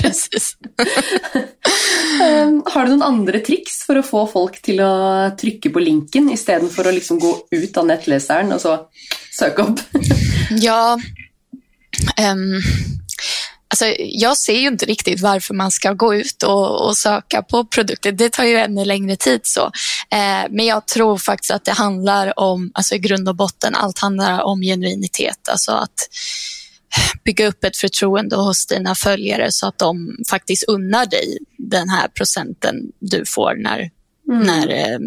precis. 0.00 0.54
um, 2.18 2.62
har 2.72 2.88
du 2.88 2.94
noen 2.94 3.04
andre 3.06 3.42
triks 3.44 3.82
for 3.86 4.00
å 4.00 4.06
få 4.06 4.24
folk 4.32 4.58
til 4.64 4.80
å 4.84 4.92
trykke 5.38 5.72
på 5.74 5.84
linken 5.84 6.30
istedenfor 6.32 6.88
å 6.88 6.94
liksom 6.96 7.20
gå 7.22 7.34
ut 7.52 7.78
av 7.82 7.88
nettleseren 7.90 8.56
og 8.56 8.62
så 8.64 8.78
søke 9.32 9.68
opp? 9.68 9.84
ja, 10.66 10.96
um, 12.16 12.56
Alltså, 13.72 13.94
jag 13.98 14.36
ser 14.36 14.58
ju 14.60 14.68
inte 14.68 14.86
riktigt 14.86 15.20
varför 15.20 15.54
man 15.54 15.70
ska 15.70 15.92
gå 15.92 16.14
ut 16.14 16.42
och, 16.42 16.86
och 16.86 16.96
söka 16.96 17.42
på 17.42 17.64
produkter. 17.64 18.12
Det 18.12 18.32
tar 18.32 18.44
ju 18.44 18.56
ännu 18.56 18.84
längre 18.84 19.16
tid. 19.16 19.40
så. 19.42 19.64
Eh, 20.10 20.50
men 20.50 20.66
jag 20.66 20.86
tror 20.86 21.18
faktiskt 21.18 21.50
att 21.50 21.64
det 21.64 21.72
handlar 21.72 22.38
om, 22.38 22.70
alltså 22.74 22.94
i 22.94 22.98
grund 22.98 23.28
och 23.28 23.36
botten, 23.36 23.74
allt 23.74 23.98
handlar 23.98 24.40
om 24.42 24.60
genuinitet. 24.60 25.48
Alltså 25.48 25.72
att 25.72 26.08
bygga 27.24 27.46
upp 27.46 27.64
ett 27.64 27.76
förtroende 27.76 28.36
hos 28.36 28.66
dina 28.66 28.94
följare 28.94 29.52
så 29.52 29.66
att 29.66 29.78
de 29.78 30.16
faktiskt 30.30 30.64
unnar 30.68 31.06
dig 31.06 31.38
den 31.58 31.88
här 31.88 32.08
procenten 32.08 32.76
du 32.98 33.24
får 33.26 33.54
när, 33.54 33.90
mm. 34.28 34.46
när 34.46 34.68
eh, 34.68 34.98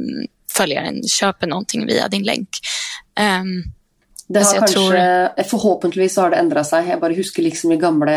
följaren 0.51 1.03
köper 1.07 1.47
någonting 1.47 1.85
via 1.85 2.07
din 2.07 2.23
länk. 2.23 2.49
Um, 3.19 3.74
det 4.27 4.41
har 4.41 4.59
kanskje, 4.59 4.73
tror... 4.73 5.43
Forhåpentligvis 5.49 6.15
har 6.17 6.31
det 6.33 6.39
endra 6.41 6.63
seg. 6.65 6.87
Jeg 6.89 6.99
bare 7.01 7.17
husker 7.17 7.45
liksom 7.45 7.75
i 7.75 7.77
gamle 7.81 8.15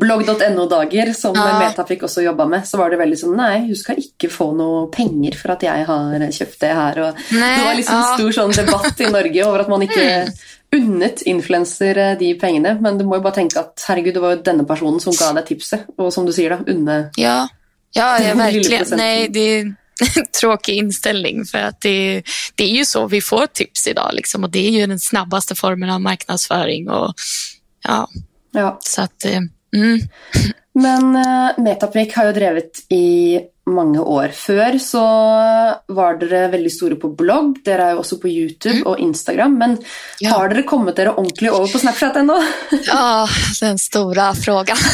blogg.no-dager, 0.00 1.12
som 1.16 1.36
ja. 1.36 1.58
Metapic 1.60 2.06
også 2.06 2.24
jobba 2.24 2.46
med, 2.48 2.64
så 2.68 2.80
var 2.80 2.94
det 2.94 3.00
veldig 3.02 3.18
sånn 3.20 3.36
Nei, 3.36 3.66
hun 3.66 3.76
skal 3.76 4.00
ikke 4.00 4.30
få 4.32 4.48
noe 4.56 4.86
penger 4.94 5.36
for 5.36 5.52
at 5.56 5.66
jeg 5.66 5.84
har 5.90 6.26
kjøpt 6.38 6.58
det 6.64 6.72
her. 6.80 7.02
Og 7.04 7.22
nei, 7.36 7.52
det 7.58 7.68
var 7.68 7.78
liksom 7.80 8.00
ja. 8.00 8.10
stor 8.14 8.36
sånn 8.38 8.56
debatt 8.56 9.04
i 9.04 9.12
Norge 9.12 9.44
over 9.44 9.66
at 9.66 9.72
man 9.74 9.84
ikke 9.84 10.08
mm. 10.08 10.32
unnet 10.80 11.24
influenser 11.34 12.02
eh, 12.06 12.16
de 12.24 12.32
pengene. 12.40 12.76
Men 12.80 12.96
du 13.00 13.04
må 13.04 13.20
jo 13.20 13.26
bare 13.28 13.42
tenke 13.42 13.60
at 13.60 13.84
herregud, 13.90 14.16
det 14.16 14.24
var 14.24 14.38
jo 14.38 14.42
denne 14.48 14.68
personen 14.68 15.02
som 15.04 15.16
ga 15.18 15.34
deg 15.36 15.52
tipset. 15.52 15.84
Og 15.98 16.08
som 16.14 16.24
du 16.24 16.32
sier, 16.32 16.56
da, 16.56 16.64
unne 16.72 17.00
Ja, 17.20 17.42
ja, 17.92 18.14
ja 18.22 18.32
verkligen. 18.38 18.96
Nej, 18.96 19.28
det 19.28 19.48
tråkig 20.40 20.74
inställning 20.74 21.44
för 21.44 21.58
att 21.58 21.80
det, 21.80 22.22
det 22.54 22.64
är 22.64 22.76
ju 22.76 22.84
så 22.84 23.06
vi 23.06 23.20
får 23.20 23.46
tips 23.46 23.86
idag 23.86 24.10
liksom, 24.12 24.44
och 24.44 24.50
det 24.50 24.66
är 24.66 24.70
ju 24.70 24.86
den 24.86 24.98
snabbaste 24.98 25.54
formen 25.54 25.90
av 25.90 26.00
marknadsföring. 26.00 26.90
Och, 26.90 27.14
ja. 27.84 28.08
ja. 28.52 28.78
Så 28.80 29.02
att, 29.02 29.24
eh, 29.24 29.40
mm. 29.76 30.00
Men 30.74 31.16
uh, 31.16 31.64
Metapic 31.64 32.14
har 32.14 32.26
ju 32.26 32.32
drivit 32.32 32.86
i 32.88 33.40
många 33.66 34.02
år. 34.02 34.28
Før 34.28 34.78
så 34.78 35.04
var 35.86 36.18
dere 36.20 36.48
veldig 36.52 36.72
store 36.72 36.98
på 37.00 37.10
blogg, 37.16 37.58
dere 37.64 37.88
er 37.88 37.96
jo 37.96 38.02
også 38.02 38.18
på 38.22 38.28
YouTube 38.28 38.80
mm. 38.82 38.86
og 38.90 39.00
Instagram. 39.00 39.58
Men 39.58 39.76
ja. 40.20 40.34
har 40.34 40.52
dere 40.52 40.66
kommet 40.68 40.96
dere 40.98 41.14
ordentlig 41.14 41.52
over 41.52 41.72
på 41.72 41.80
Snapchat 41.80 42.16
ennå? 42.20 42.36
ja, 42.86 43.28
den 43.60 43.78
stora 43.78 44.34
frågan. 44.34 44.76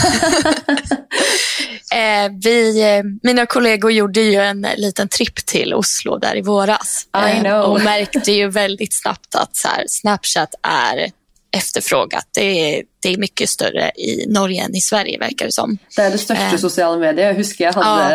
eh, 1.94 2.30
vi, 2.44 2.58
eh, 2.82 3.04
mina 3.22 3.46
kollegor 3.46 3.92
gjorde 3.92 4.20
ju 4.20 4.40
en 4.40 4.66
liten 4.76 5.08
tripp 5.08 5.46
till 5.46 5.74
Oslo 5.74 6.18
där 6.18 6.36
i 6.36 6.42
våras. 6.42 7.06
Eh, 7.16 7.60
och 7.60 7.80
märkte 7.80 8.32
ju 8.32 8.48
väldigt 8.48 8.94
snabbt 9.02 9.34
att 9.34 9.56
så 9.56 9.68
här, 9.68 9.84
Snapchat 9.88 10.54
är 10.62 11.10
efterfrågat. 11.56 12.26
Det 12.34 12.76
är, 12.76 12.82
det 13.02 13.08
är 13.08 13.18
mycket 13.18 13.50
större 13.50 13.90
i 13.90 14.26
Norge 14.28 14.64
än 14.64 14.74
i 14.74 14.80
Sverige 14.80 15.18
verkar 15.18 15.46
det 15.46 15.52
som. 15.52 15.78
Det 15.96 16.02
är 16.02 16.10
det 16.10 16.18
största 16.18 16.44
eh. 16.44 16.56
sociala 16.56 16.98
medier. 16.98 17.26
Jag 17.26 17.34
husker 17.34 17.64
jag 17.64 17.72
hade 17.72 18.14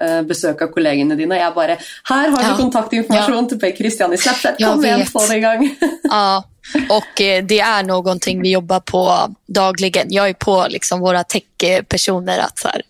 ja. 0.00 0.06
Eh, 0.06 0.22
besök 0.22 0.62
av 0.62 0.66
kollegorna 0.66 1.14
dina. 1.14 1.36
Jag 1.36 1.54
bara, 1.54 1.76
här 2.04 2.28
har 2.28 2.42
du 2.42 2.48
ja. 2.48 2.56
kontaktinformation 2.56 3.48
ja. 3.50 3.58
till 3.58 3.76
Christian 3.76 4.12
i 4.12 4.18
Snapchat. 4.18 4.56
Kom 4.58 4.84
igen, 4.84 5.06
få 5.06 5.26
det 5.26 5.36
igång. 5.36 5.76
ja, 6.02 6.44
och 6.88 7.20
eh, 7.20 7.44
det 7.44 7.60
är 7.60 7.82
någonting 7.82 8.42
vi 8.42 8.50
jobbar 8.50 8.80
på 8.80 9.34
dagligen. 9.46 10.06
Jag 10.10 10.28
är 10.28 10.34
på 10.34 10.66
liksom 10.68 11.00
våra 11.00 11.24
techpersoner 11.24 12.38
att 12.38 12.58
så 12.58 12.68
här, 12.68 12.82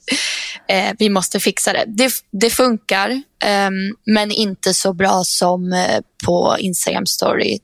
eh, 0.68 0.94
vi 0.98 1.08
måste 1.08 1.40
fixa 1.40 1.72
det. 1.72 1.84
Det, 1.86 2.12
det 2.32 2.50
funkar, 2.50 3.10
eh, 3.44 3.70
men 4.06 4.30
inte 4.30 4.74
så 4.74 4.92
bra 4.92 5.22
som 5.24 5.72
eh, 5.72 6.00
på 6.26 6.56
Instagram 6.58 7.06
story 7.06 7.58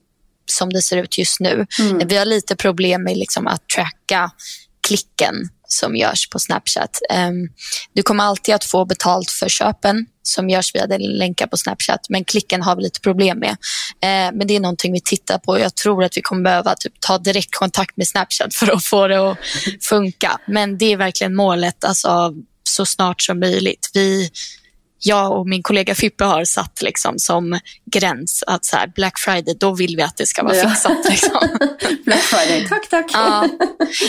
som 0.50 0.72
det 0.72 0.82
ser 0.82 0.96
ut 0.96 1.18
just 1.18 1.40
nu. 1.40 1.66
Mm. 1.78 2.08
Vi 2.08 2.16
har 2.16 2.24
lite 2.24 2.56
problem 2.56 3.04
med 3.04 3.16
liksom 3.16 3.46
att 3.46 3.68
tracka 3.68 4.30
klicken 4.88 5.34
som 5.68 5.96
görs 5.96 6.28
på 6.28 6.38
Snapchat. 6.38 6.98
Um, 7.10 7.48
du 7.92 8.02
kommer 8.02 8.24
alltid 8.24 8.54
att 8.54 8.64
få 8.64 8.84
betalt 8.84 9.30
för 9.30 9.48
köpen 9.48 10.06
som 10.22 10.50
görs 10.50 10.74
via 10.74 10.86
länkar 10.98 11.46
på 11.46 11.56
Snapchat, 11.56 12.00
men 12.08 12.24
klicken 12.24 12.62
har 12.62 12.76
vi 12.76 12.82
lite 12.82 13.00
problem 13.00 13.38
med. 13.38 13.50
Uh, 13.50 14.36
men 14.38 14.46
det 14.46 14.56
är 14.56 14.60
någonting 14.60 14.92
vi 14.92 15.00
tittar 15.00 15.38
på. 15.38 15.58
Jag 15.58 15.74
tror 15.74 16.04
att 16.04 16.16
vi 16.16 16.22
kommer 16.22 16.42
behöva 16.42 16.74
typ, 16.74 16.92
ta 17.00 17.18
direktkontakt 17.18 17.96
med 17.96 18.08
Snapchat 18.08 18.54
för 18.58 18.72
att 18.72 18.84
få 18.84 19.08
det 19.08 19.30
att 19.30 19.38
funka. 19.88 20.40
Men 20.46 20.78
det 20.78 20.92
är 20.92 20.96
verkligen 20.96 21.34
målet, 21.34 21.84
alltså, 21.84 22.34
så 22.68 22.86
snart 22.86 23.22
som 23.22 23.40
möjligt. 23.40 23.90
Vi 23.94 24.30
jag 25.00 25.38
och 25.38 25.48
min 25.48 25.62
kollega 25.62 25.94
Fippe 25.94 26.24
har 26.24 26.44
satt 26.44 26.82
liksom 26.82 27.18
som 27.18 27.60
gräns 27.92 28.44
att 28.46 28.64
så 28.64 28.76
här, 28.76 28.86
Black 28.86 29.18
Friday, 29.18 29.54
då 29.60 29.74
vill 29.74 29.96
vi 29.96 30.02
att 30.02 30.16
det 30.16 30.26
ska 30.26 30.42
vara 30.42 30.56
ja. 30.56 30.70
fixat. 30.70 31.10
Liksom. 31.10 31.48
Black 32.04 32.20
Friday, 32.20 32.68
tack 32.68 32.88
tack. 32.90 33.10
Ja, 33.12 33.48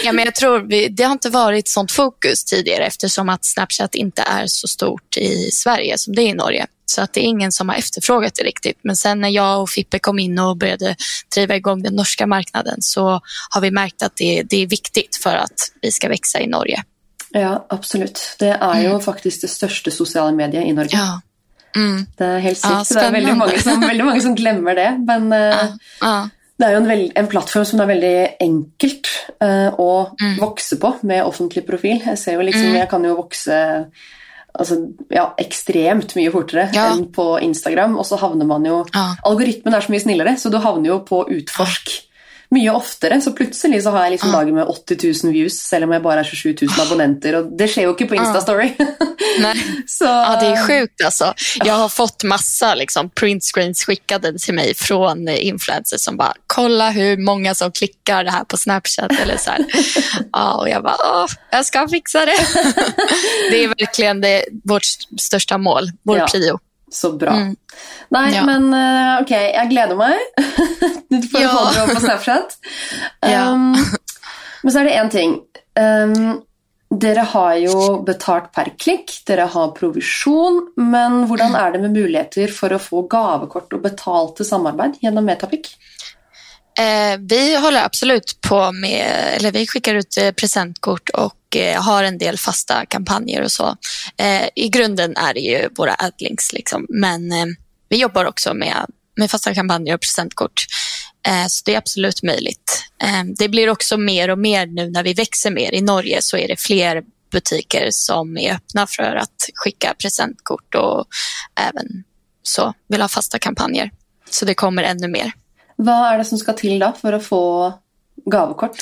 ja 0.03 0.11
men 0.11 0.25
jag 0.25 0.35
tror 0.35 0.59
vi, 0.59 0.87
det 0.87 1.03
har 1.03 1.11
inte 1.11 1.29
varit 1.29 1.69
sånt 1.69 1.91
fokus 1.91 2.45
tidigare 2.45 2.85
eftersom 2.85 3.29
att 3.29 3.45
Snapchat 3.45 3.95
inte 3.95 4.21
är 4.21 4.47
så 4.47 4.67
stort 4.67 5.17
i 5.17 5.51
Sverige 5.51 5.97
som 5.97 6.15
det 6.15 6.21
är 6.21 6.27
i 6.27 6.33
Norge. 6.33 6.67
Så 6.85 7.01
att 7.01 7.13
det 7.13 7.19
är 7.19 7.23
ingen 7.23 7.51
som 7.51 7.69
har 7.69 7.75
efterfrågat 7.75 8.35
det 8.35 8.43
riktigt. 8.43 8.79
Men 8.83 8.95
sen 8.95 9.21
när 9.21 9.29
jag 9.29 9.61
och 9.61 9.69
Fippe 9.69 9.99
kom 9.99 10.19
in 10.19 10.39
och 10.39 10.57
började 10.57 10.95
driva 11.35 11.55
igång 11.55 11.83
den 11.83 11.95
norska 11.95 12.27
marknaden 12.27 12.77
så 12.79 13.21
har 13.49 13.61
vi 13.61 13.71
märkt 13.71 14.01
att 14.01 14.15
det, 14.15 14.43
det 14.43 14.57
är 14.57 14.67
viktigt 14.67 15.19
för 15.23 15.35
att 15.35 15.71
vi 15.81 15.91
ska 15.91 16.09
växa 16.09 16.39
i 16.39 16.47
Norge. 16.47 16.83
Ja, 17.33 17.65
absolutt. 17.69 18.19
Det 18.39 18.51
er 18.51 18.79
jo 18.83 18.95
mm. 18.97 19.03
faktisk 19.05 19.45
det 19.45 19.51
største 19.51 19.91
sosiale 19.93 20.35
mediet 20.35 20.67
i 20.67 20.73
Norge. 20.75 20.97
Ja. 20.97 21.19
Mm. 21.75 22.05
Det 22.17 22.27
er 22.27 22.43
helt 22.43 22.59
sykt. 22.59 22.91
Ja, 22.91 22.99
det 22.99 23.07
er 23.07 23.15
veldig 23.15 23.35
mange, 23.39 23.59
som, 23.63 23.83
veldig 23.91 24.05
mange, 24.07 24.21
som, 24.25 24.35
glemmer 24.35 24.77
det. 24.77 24.89
Men 25.07 25.29
uh, 25.31 25.75
ja. 26.01 26.15
det 26.59 26.67
er 26.67 26.75
jo 26.75 26.81
en, 26.81 26.89
veld, 26.91 27.11
en, 27.15 27.29
plattform 27.31 27.67
som 27.67 27.79
det 27.79 27.85
er 27.85 27.93
veldig 27.93 28.15
enkelt 28.47 29.11
uh, 29.43 29.69
å 29.79 29.91
mm. 30.11 30.39
vokse 30.41 30.79
på 30.81 30.95
med 31.07 31.23
offentlig 31.23 31.63
profil. 31.67 32.01
Jeg 32.03 32.19
ser 32.19 32.39
jo 32.39 32.47
liksom, 32.47 32.73
mm. 32.73 32.79
jeg 32.81 32.91
kan 32.91 33.07
jo 33.07 33.15
vokse 33.21 33.61
altså, 34.51 34.81
ja, 35.13 35.29
ekstremt 35.39 36.15
mye 36.19 36.35
fortere 36.35 36.67
ja. 36.75 36.91
enn 36.91 37.07
på 37.15 37.33
Instagram, 37.47 37.95
og 37.95 38.07
så 38.07 38.19
havner 38.19 38.49
man 38.49 38.67
jo 38.67 38.83
Algoritmen 38.91 39.77
er 39.77 39.85
så 39.85 39.93
mye 39.93 40.03
snillere, 40.03 40.35
så 40.41 40.51
du 40.51 40.59
havner 40.59 40.91
jo 40.91 41.03
på 41.07 41.23
utforsk 41.39 41.93
mye 42.51 42.71
oftere. 42.75 43.21
Så 43.21 43.31
plutselig 43.35 43.83
så 43.83 43.93
har 43.95 44.05
jeg 44.05 44.17
liksom 44.17 44.33
dager 44.35 44.55
med 44.55 44.67
80 44.67 45.23
000 45.23 45.33
views, 45.33 45.59
selv 45.63 45.87
om 45.87 45.95
jeg 45.95 46.03
bare 46.03 46.23
er 46.23 46.27
27 46.27 46.55
000 46.67 46.85
abonnenter. 46.85 47.37
Og 47.39 47.53
det 47.57 47.69
skjer 47.71 47.87
jo 47.87 47.95
ikke 47.95 48.09
på 48.11 48.19
Instastory. 48.19 48.73
så, 49.87 50.05
ja, 50.05 50.37
det 50.41 50.47
är 50.47 50.67
sjukt 50.67 51.05
alltså. 51.05 51.33
Jag 51.55 51.73
har 51.73 51.89
fått 51.89 52.23
massa 52.23 52.75
liksom, 52.75 53.09
printscreens 53.09 53.85
skickade 53.85 54.39
till 54.39 54.53
mig 54.53 54.73
från 54.75 55.27
influencers 55.27 56.01
som 56.01 56.17
bara, 56.17 56.33
kolla 56.47 56.89
hur 56.89 57.17
många 57.17 57.55
som 57.55 57.71
klickar 57.71 58.23
det 58.23 58.31
här 58.31 58.43
på 58.43 58.57
Snapchat. 58.57 59.11
Eller 59.11 59.37
så 59.37 59.51
ja, 60.31 60.53
och 60.53 60.69
jag 60.69 60.83
bara, 60.83 60.95
Åh, 61.03 61.25
jag 61.51 61.65
ska 61.65 61.87
fixa 61.87 62.25
det. 62.25 62.47
det 63.51 63.63
är 63.63 63.67
verkligen 63.67 64.21
det, 64.21 64.45
vårt 64.63 64.85
största 65.19 65.57
mål, 65.57 65.83
vår 66.03 66.17
ja. 66.17 66.27
prio. 66.27 66.59
Så 66.91 67.13
bra. 67.15 67.31
Mm. 67.31 67.55
Nei, 68.11 68.27
ja. 68.35 68.43
men 68.47 68.67
uh, 68.75 69.21
ok, 69.21 69.31
jeg 69.31 69.71
gleder 69.71 69.95
meg. 69.99 70.19
du 71.11 71.21
får 71.31 71.45
ja. 71.45 71.51
deg 71.77 71.91
på 71.95 72.01
Snapchat. 72.03 72.55
Um, 73.23 73.29
ja. 73.31 73.45
men 74.63 74.73
så 74.73 74.81
er 74.81 74.89
det 74.89 74.97
én 74.99 75.11
ting. 75.13 75.37
Um, 75.79 76.41
dere 76.91 77.23
har 77.31 77.53
jo 77.63 78.01
betalt 78.03 78.49
per 78.51 78.73
klikk, 78.75 79.13
dere 79.27 79.45
har 79.53 79.71
provisjon, 79.77 80.59
men 80.75 81.21
hvordan 81.29 81.55
er 81.55 81.71
det 81.71 81.85
med 81.85 81.95
muligheter 81.95 82.51
for 82.51 82.75
å 82.75 82.81
få 82.83 83.05
gavekort 83.11 83.71
og 83.77 83.85
betalte 83.85 84.43
samarbeid 84.47 84.99
gjennom 84.99 85.23
Metapic? 85.31 85.71
Eh, 86.81 87.17
vi 87.19 87.57
håller 87.57 87.83
absolut 87.83 88.41
på 88.41 88.71
med, 88.71 89.33
eller 89.33 89.51
vi 89.51 89.67
skickar 89.67 89.95
ut 89.95 90.17
eh, 90.17 90.31
presentkort 90.31 91.09
och 91.09 91.55
eh, 91.55 91.83
har 91.83 92.03
en 92.03 92.17
del 92.17 92.37
fasta 92.37 92.85
kampanjer 92.85 93.41
och 93.41 93.51
så. 93.51 93.77
Eh, 94.17 94.49
I 94.55 94.69
grunden 94.69 95.17
är 95.17 95.33
det 95.33 95.39
ju 95.39 95.69
våra 95.77 95.95
adlinks, 95.99 96.53
liksom. 96.53 96.85
men 96.89 97.31
eh, 97.31 97.45
vi 97.89 97.97
jobbar 97.97 98.25
också 98.25 98.53
med, 98.53 98.85
med 99.15 99.31
fasta 99.31 99.53
kampanjer 99.53 99.93
och 99.93 100.01
presentkort. 100.01 100.65
Eh, 101.27 101.47
så 101.47 101.61
det 101.65 101.73
är 101.73 101.77
absolut 101.77 102.23
möjligt. 102.23 102.85
Eh, 103.03 103.23
det 103.37 103.49
blir 103.49 103.69
också 103.69 103.97
mer 103.97 104.29
och 104.29 104.39
mer 104.39 104.65
nu 104.65 104.89
när 104.89 105.03
vi 105.03 105.13
växer 105.13 105.51
mer. 105.51 105.73
I 105.73 105.81
Norge 105.81 106.21
så 106.21 106.37
är 106.37 106.47
det 106.47 106.59
fler 106.59 107.03
butiker 107.31 107.87
som 107.91 108.37
är 108.37 108.55
öppna 108.55 108.87
för 108.87 109.15
att 109.15 109.49
skicka 109.55 109.95
presentkort 109.99 110.75
och 110.75 111.05
även 111.55 112.03
så 112.43 112.73
vill 112.87 113.01
ha 113.01 113.07
fasta 113.07 113.39
kampanjer. 113.39 113.91
Så 114.29 114.45
det 114.45 114.53
kommer 114.53 114.83
ännu 114.83 115.07
mer. 115.07 115.31
Vad 115.83 116.13
är 116.13 116.17
det 116.17 116.25
som 116.25 116.37
ska 116.37 116.53
till 116.53 116.79
då 116.79 116.93
för 117.01 117.13
att 117.13 117.25
få 117.25 117.73
gavekort? 118.25 118.77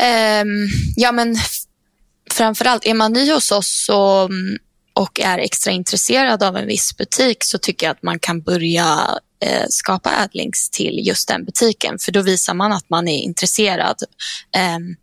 Um, 0.00 0.06
ehm, 0.06 0.66
ja, 0.96 1.12
men 1.12 1.36
framförallt 2.30 2.86
är 2.86 2.94
man 2.94 3.12
ny 3.12 3.32
hos 3.32 3.52
oss 3.52 3.88
och, 3.92 4.30
och 5.02 5.20
är 5.20 5.38
extra 5.38 5.72
intresserad 5.72 6.42
av 6.42 6.56
en 6.56 6.66
viss 6.66 6.96
butik 6.96 7.44
så 7.44 7.58
tycker 7.58 7.86
jag 7.86 7.94
att 7.94 8.02
man 8.02 8.18
kan 8.18 8.40
börja 8.40 9.18
eh, 9.44 9.64
skapa 9.68 10.10
adlinks 10.24 10.70
till 10.70 11.06
just 11.06 11.28
den 11.28 11.44
butiken 11.44 11.98
för 11.98 12.12
då 12.12 12.22
visar 12.22 12.54
man 12.54 12.72
att 12.72 12.90
man 12.90 13.08
är 13.08 13.18
intresserad. 13.18 13.96
Um, 14.76 14.96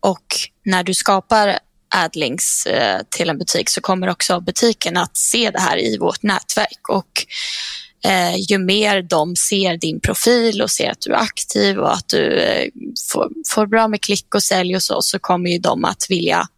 och 0.00 0.26
när 0.64 0.84
du 0.84 0.94
skapar 0.94 1.58
adlinks 1.88 2.66
eh, 2.66 3.00
till 3.10 3.30
en 3.30 3.38
butik 3.38 3.70
så 3.70 3.80
kommer 3.80 4.08
också 4.08 4.40
butiken 4.40 4.96
att 4.96 5.16
se 5.16 5.50
det 5.50 5.60
här 5.60 5.78
i 5.78 5.98
vårt 5.98 6.22
nätverk 6.22 6.88
och 6.88 7.26
eh, 8.04 8.36
ju 8.36 8.58
mer 8.58 9.02
de 9.02 9.36
ser 9.36 9.76
din 9.76 10.00
profil 10.00 10.62
och 10.62 10.70
ser 10.70 10.90
att 10.90 11.00
du 11.00 11.12
är 11.12 11.16
aktiv 11.16 11.78
och 11.78 11.94
att 11.94 12.08
du 12.08 12.40
eh, 12.40 12.68
får, 13.12 13.30
får, 13.48 13.66
bra 13.66 13.88
med 13.88 14.00
klick 14.00 14.34
och 14.34 14.42
sälj 14.42 14.76
och 14.76 14.82
så, 14.82 15.02
så 15.02 15.18
kommer 15.18 15.50
ju 15.50 15.58
de 15.58 15.84
att 15.84 16.06
vilja 16.08 16.48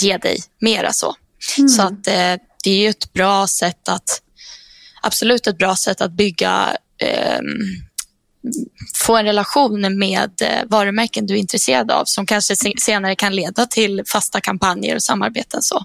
ge 0.00 0.16
dig 0.16 0.38
mera 0.60 0.92
så. 0.92 1.14
Mm. 1.58 1.68
Så 1.68 1.82
att 1.82 2.06
eh, 2.06 2.34
det 2.64 2.70
är 2.70 2.76
ju 2.76 2.88
ett 2.88 3.12
bra 3.12 3.46
sätt 3.46 3.88
att, 3.88 4.22
absolut 5.02 5.46
ett 5.46 5.58
bra 5.58 5.76
sätt 5.76 6.00
att 6.00 6.12
bygga 6.12 6.76
ehm, 6.98 7.44
få 8.94 9.16
en 9.16 9.24
relation 9.24 9.98
med 9.98 10.30
eh, 10.42 10.68
varumärken 10.68 11.26
du 11.26 11.34
är 11.34 11.38
intresserad 11.38 11.90
av 11.90 12.04
som 12.04 12.26
kanske 12.26 12.54
senare 12.80 13.16
kan 13.16 13.36
leda 13.36 13.66
till 13.66 14.02
fasta 14.06 14.40
kampanjer 14.40 14.94
och 14.94 15.02
samarbeten. 15.02 15.62
Så. 15.62 15.84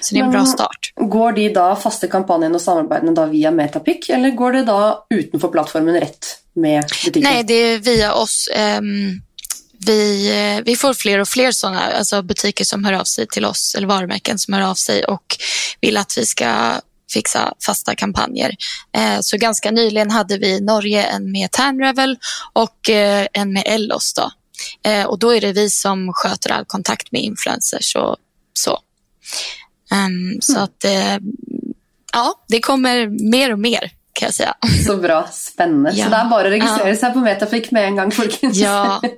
Så 0.00 0.14
det 0.14 0.20
är 0.20 0.24
en 0.24 0.30
bra 0.30 0.46
start. 0.46 0.92
Går 0.96 1.32
de 1.32 1.48
då 1.48 1.76
fasta 1.76 2.06
kampanjerna 2.06 2.54
och 2.54 2.60
samarbetena 2.60 3.26
via 3.26 3.50
Metapic 3.50 4.10
eller 4.10 4.30
går 4.30 4.52
det 4.52 4.64
då 4.64 5.06
utanför 5.10 5.48
plattformen 5.48 6.00
rätt 6.00 6.26
med 6.52 6.84
butiken? 7.04 7.30
Nej, 7.32 7.44
det 7.44 7.54
är 7.54 7.78
via 7.78 8.14
oss. 8.14 8.48
Um, 8.78 9.22
vi, 9.86 10.30
eh, 10.30 10.64
vi 10.64 10.76
får 10.76 10.94
fler 10.94 11.18
och 11.18 11.28
fler 11.28 11.52
sådana 11.52 11.80
alltså 11.80 12.22
butiker 12.22 12.64
som 12.64 12.84
hör 12.84 12.92
av 12.92 13.04
sig 13.04 13.26
till 13.26 13.44
oss 13.44 13.74
eller 13.74 13.86
varumärken 13.86 14.38
som 14.38 14.54
hör 14.54 14.62
av 14.62 14.74
sig 14.74 15.04
och 15.04 15.36
vill 15.80 15.96
att 15.96 16.18
vi 16.18 16.26
ska 16.26 16.80
fixa 17.12 17.54
fasta 17.66 17.94
kampanjer. 17.94 18.56
Eh, 18.96 19.20
så 19.20 19.36
ganska 19.36 19.70
nyligen 19.70 20.10
hade 20.10 20.38
vi 20.38 20.48
i 20.48 20.60
Norge 20.60 21.02
en 21.02 21.32
med 21.32 21.50
Tanrevel 21.50 22.18
och 22.52 22.90
eh, 22.90 23.26
en 23.32 23.52
med 23.52 23.62
Ellos. 23.66 24.14
Då. 24.14 24.30
och 25.06 25.18
då 25.18 25.34
är 25.34 25.40
det 25.40 25.52
vi 25.52 25.70
som 25.70 26.12
sköter 26.12 26.52
all 26.52 26.64
kontakt 26.64 27.12
med 27.12 27.22
influencers 27.22 27.96
och 27.96 28.16
så. 28.52 28.78
Um, 29.92 30.40
så 30.40 30.52
mm. 30.52 30.64
att 30.64 30.84
eh, 30.84 31.18
ja, 32.12 32.44
det 32.48 32.60
kommer 32.60 33.06
mer 33.30 33.52
och 33.52 33.58
mer 33.58 33.90
kan 34.12 34.26
jag 34.26 34.34
säga. 34.34 34.54
Så 34.86 34.96
bra, 34.96 35.28
spännande. 35.32 35.90
Ja. 35.94 36.04
Så 36.04 36.10
det 36.10 36.16
är 36.16 36.30
bara 36.30 36.46
att 36.46 36.52
registrera 36.52 36.88
ja. 36.88 36.96
sig 36.96 37.12
på 37.12 37.18
Metafik 37.18 37.70
med 37.70 37.84
en 37.84 37.96
gång 37.96 38.10
folkens. 38.10 38.56
Ja. 38.56 39.02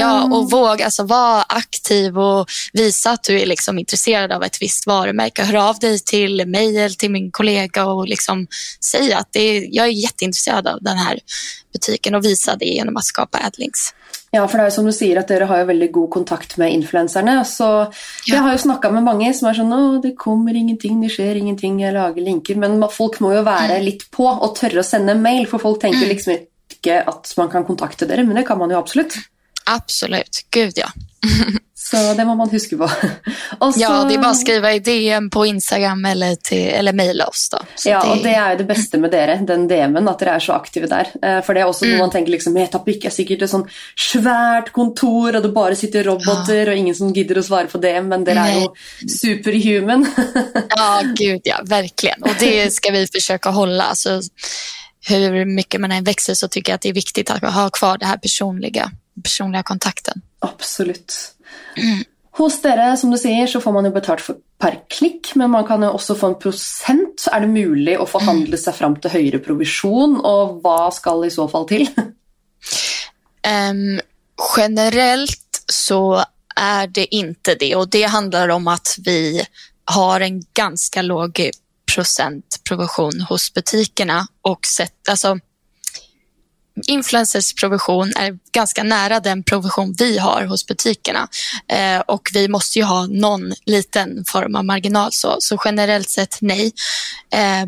Ja, 0.00 0.24
och 0.24 0.50
våga 0.50 0.84
alltså, 0.84 1.02
vara 1.02 1.42
aktiv 1.42 2.18
och 2.18 2.48
visa 2.72 3.10
att 3.10 3.22
du 3.22 3.40
är 3.40 3.46
liksom 3.46 3.78
intresserad 3.78 4.32
av 4.32 4.42
ett 4.42 4.62
visst 4.62 4.86
varumärke. 4.86 5.42
Hör 5.42 5.68
av 5.68 5.78
dig 5.78 5.98
till 5.98 6.46
mig 6.46 6.78
eller 6.78 6.94
till 6.94 7.10
min 7.10 7.30
kollega 7.30 7.84
och 7.84 8.08
liksom 8.08 8.46
säg 8.80 9.12
att 9.12 9.28
det 9.30 9.40
är, 9.40 9.66
jag 9.70 9.86
är 9.86 9.90
jätteintresserad 9.90 10.66
av 10.66 10.78
den 10.82 10.96
här 10.96 11.18
butiken 11.72 12.14
och 12.14 12.24
visa 12.24 12.56
det 12.56 12.64
genom 12.64 12.96
att 12.96 13.04
skapa 13.04 13.38
adlinks. 13.46 13.94
Ja, 14.30 14.48
för 14.48 14.58
det 14.58 14.64
är 14.64 14.70
som 14.70 14.84
du 14.84 14.92
säger 14.92 15.16
att 15.16 15.28
dere 15.28 15.44
har 15.44 15.58
ju 15.58 15.64
väldigt 15.64 15.92
god 15.92 16.10
kontakt 16.10 16.56
med 16.56 16.72
influenserna. 16.72 17.44
Så 17.44 17.62
ja. 17.64 17.92
jag 18.26 18.38
har 18.38 18.52
ju 18.52 18.58
snackat 18.58 18.92
med 18.92 19.02
många 19.02 19.34
som 19.34 19.48
är 19.48 19.54
så 19.54 19.96
att 19.96 20.02
det 20.02 20.14
kommer 20.14 20.54
ingenting, 20.54 21.00
det 21.00 21.08
sker 21.08 21.34
ingenting, 21.34 21.80
jag 21.80 21.94
lagar 21.94 22.22
länkar. 22.22 22.54
Men 22.54 22.88
folk 22.88 23.20
måste 23.20 23.36
ju 23.36 23.42
vara 23.42 23.58
mm. 23.58 23.82
lite 23.82 24.04
på 24.10 24.26
och 24.26 24.54
törra 24.54 24.82
sända 24.82 25.14
mail, 25.14 25.46
för 25.46 25.58
folk 25.58 25.80
tänker 25.80 25.98
mm. 25.98 26.08
liksom 26.08 26.32
inte 26.32 27.02
att 27.02 27.34
man 27.36 27.48
kan 27.48 27.64
kontakta 27.64 28.14
er, 28.14 28.24
men 28.24 28.36
det 28.36 28.42
kan 28.42 28.58
man 28.58 28.70
ju 28.70 28.76
absolut. 28.76 29.14
Absolut, 29.64 30.46
gud 30.50 30.72
ja. 30.76 30.88
Så 31.92 32.14
det 32.14 32.24
må 32.24 32.34
man 32.34 32.50
huska 32.50 32.76
på. 32.76 32.88
Så... 32.88 33.72
Ja, 33.76 34.04
det 34.04 34.14
är 34.14 34.18
bara 34.18 34.30
att 34.30 34.40
skriva 34.40 34.72
i 34.72 34.78
DM 34.78 35.30
på 35.30 35.46
Instagram 35.46 36.04
eller, 36.04 36.34
till, 36.34 36.68
eller 36.68 36.92
mejla 36.92 37.26
oss. 37.26 37.48
Då. 37.50 37.58
Så 37.74 37.88
ja, 37.88 38.04
det... 38.04 38.10
och 38.10 38.16
det 38.16 38.34
är 38.34 38.56
det 38.56 38.64
bästa 38.64 38.98
med 38.98 39.10
dere, 39.10 39.36
den 39.46 39.68
DMen, 39.68 40.08
att 40.08 40.20
ni 40.20 40.26
är 40.26 40.38
så 40.38 40.52
aktiva 40.52 40.86
där. 40.86 41.06
Eh, 41.22 41.44
för 41.44 41.54
det 41.54 41.60
är 41.60 41.64
också 41.64 41.84
mm. 41.84 41.98
man 41.98 42.10
tänker 42.10 42.32
liksom, 42.32 42.52
Metapic 42.52 43.04
är 43.04 43.10
säkert 43.10 43.42
ett 43.42 43.50
sånt 43.50 43.66
svärt 44.12 44.72
kontor 44.72 45.36
och 45.36 45.42
det 45.42 45.48
bara 45.48 45.74
sitter 45.74 46.04
robotar 46.04 46.54
ja. 46.54 46.70
och 46.70 46.76
ingen 46.76 46.94
som 46.94 47.12
gidder 47.12 47.38
att 47.38 47.44
svara 47.44 47.66
på 47.66 47.78
det, 47.78 48.02
men 48.02 48.24
det 48.24 48.32
är 48.32 48.60
ju 48.60 48.68
superhuman. 49.08 50.06
ja, 50.68 51.02
gud 51.16 51.40
ja, 51.44 51.60
verkligen. 51.64 52.22
Och 52.22 52.34
det 52.40 52.72
ska 52.72 52.90
vi 52.90 53.06
försöka 53.06 53.50
hålla. 53.50 53.84
Alltså, 53.84 54.20
hur 55.08 55.44
mycket 55.44 55.80
man 55.80 55.92
än 55.92 56.04
växer 56.04 56.34
så 56.34 56.48
tycker 56.48 56.72
jag 56.72 56.74
att 56.74 56.82
det 56.82 56.88
är 56.88 56.92
viktigt 56.92 57.30
att 57.30 57.54
ha 57.54 57.70
kvar 57.70 57.98
det 57.98 58.06
här 58.06 58.16
personliga, 58.16 58.90
personliga 59.22 59.62
kontakten. 59.62 60.22
Absolut. 60.38 61.34
Mm. 61.76 62.04
Hos 62.30 62.62
dere, 62.62 62.96
som 62.96 63.10
du 63.10 63.18
säger, 63.18 63.46
så 63.46 63.60
får 63.60 63.72
man 63.72 63.84
ju 63.84 63.90
betalt 63.90 64.20
för 64.20 64.36
per 64.58 64.80
klick, 64.88 65.34
men 65.34 65.50
man 65.50 65.66
kan 65.66 65.82
ju 65.82 65.88
också 65.88 66.14
få 66.14 66.26
en 66.26 66.38
procent. 66.38 67.28
Är 67.32 67.40
det 67.40 67.46
möjligt 67.46 67.98
att 67.98 68.08
förhandla 68.08 68.56
sig 68.56 68.72
fram 68.72 69.00
till 69.00 69.10
högre 69.10 69.38
provision 69.38 70.20
och 70.20 70.62
vad 70.62 70.94
ska 70.94 71.26
i 71.26 71.30
så 71.30 71.48
fall 71.48 71.68
till? 71.68 71.88
Um, 73.70 74.00
generellt 74.56 75.64
så 75.66 76.24
är 76.56 76.86
det 76.86 77.14
inte 77.14 77.54
det 77.54 77.76
och 77.76 77.88
det 77.88 78.02
handlar 78.02 78.48
om 78.48 78.68
att 78.68 78.96
vi 79.04 79.46
har 79.84 80.20
en 80.20 80.42
ganska 80.54 81.02
låg 81.02 81.50
procent 81.94 82.60
provision 82.68 83.20
hos 83.20 83.54
butikerna 83.54 84.26
och 84.42 84.66
sett, 84.76 85.08
alltså, 85.08 85.38
influencers 86.86 87.54
provision 87.54 88.12
är 88.16 88.38
ganska 88.52 88.82
nära 88.82 89.20
den 89.20 89.42
provision 89.42 89.94
vi 89.98 90.18
har 90.18 90.44
hos 90.44 90.66
butikerna. 90.66 91.28
Eh, 91.68 92.00
och 92.00 92.28
vi 92.32 92.48
måste 92.48 92.78
ju 92.78 92.84
ha 92.84 93.06
någon 93.06 93.52
liten 93.66 94.24
form 94.28 94.56
av 94.56 94.64
marginal. 94.64 95.12
Så, 95.12 95.36
så 95.40 95.58
generellt 95.64 96.10
sett 96.10 96.38
nej. 96.40 96.72
Eh, 97.32 97.66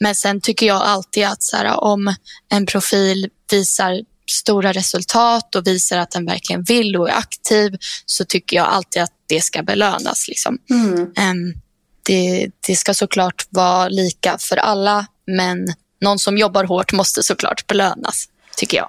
men 0.00 0.14
sen 0.14 0.40
tycker 0.40 0.66
jag 0.66 0.82
alltid 0.82 1.26
att 1.26 1.42
så 1.42 1.56
här, 1.56 1.84
om 1.84 2.14
en 2.48 2.66
profil 2.66 3.28
visar 3.50 4.00
stora 4.30 4.72
resultat 4.72 5.54
och 5.54 5.66
visar 5.66 5.98
att 5.98 6.10
den 6.10 6.26
verkligen 6.26 6.62
vill 6.62 6.96
och 6.96 7.08
är 7.08 7.14
aktiv 7.14 7.76
så 8.06 8.24
tycker 8.24 8.56
jag 8.56 8.66
alltid 8.66 9.02
att 9.02 9.12
det 9.26 9.40
ska 9.40 9.62
belönas. 9.62 10.28
Liksom. 10.28 10.58
Mm. 10.70 11.12
Ehm, 11.16 11.54
det, 12.02 12.50
det 12.66 12.76
ska 12.76 12.94
såklart 12.94 13.46
vara 13.50 13.88
lika 13.88 14.38
för 14.38 14.56
alla 14.56 15.06
men 15.26 15.74
någon 16.00 16.18
som 16.18 16.38
jobbar 16.38 16.64
hårt 16.64 16.92
måste 16.92 17.22
såklart 17.22 17.66
belönas, 17.66 18.28
tycker 18.58 18.76
jag. 18.76 18.88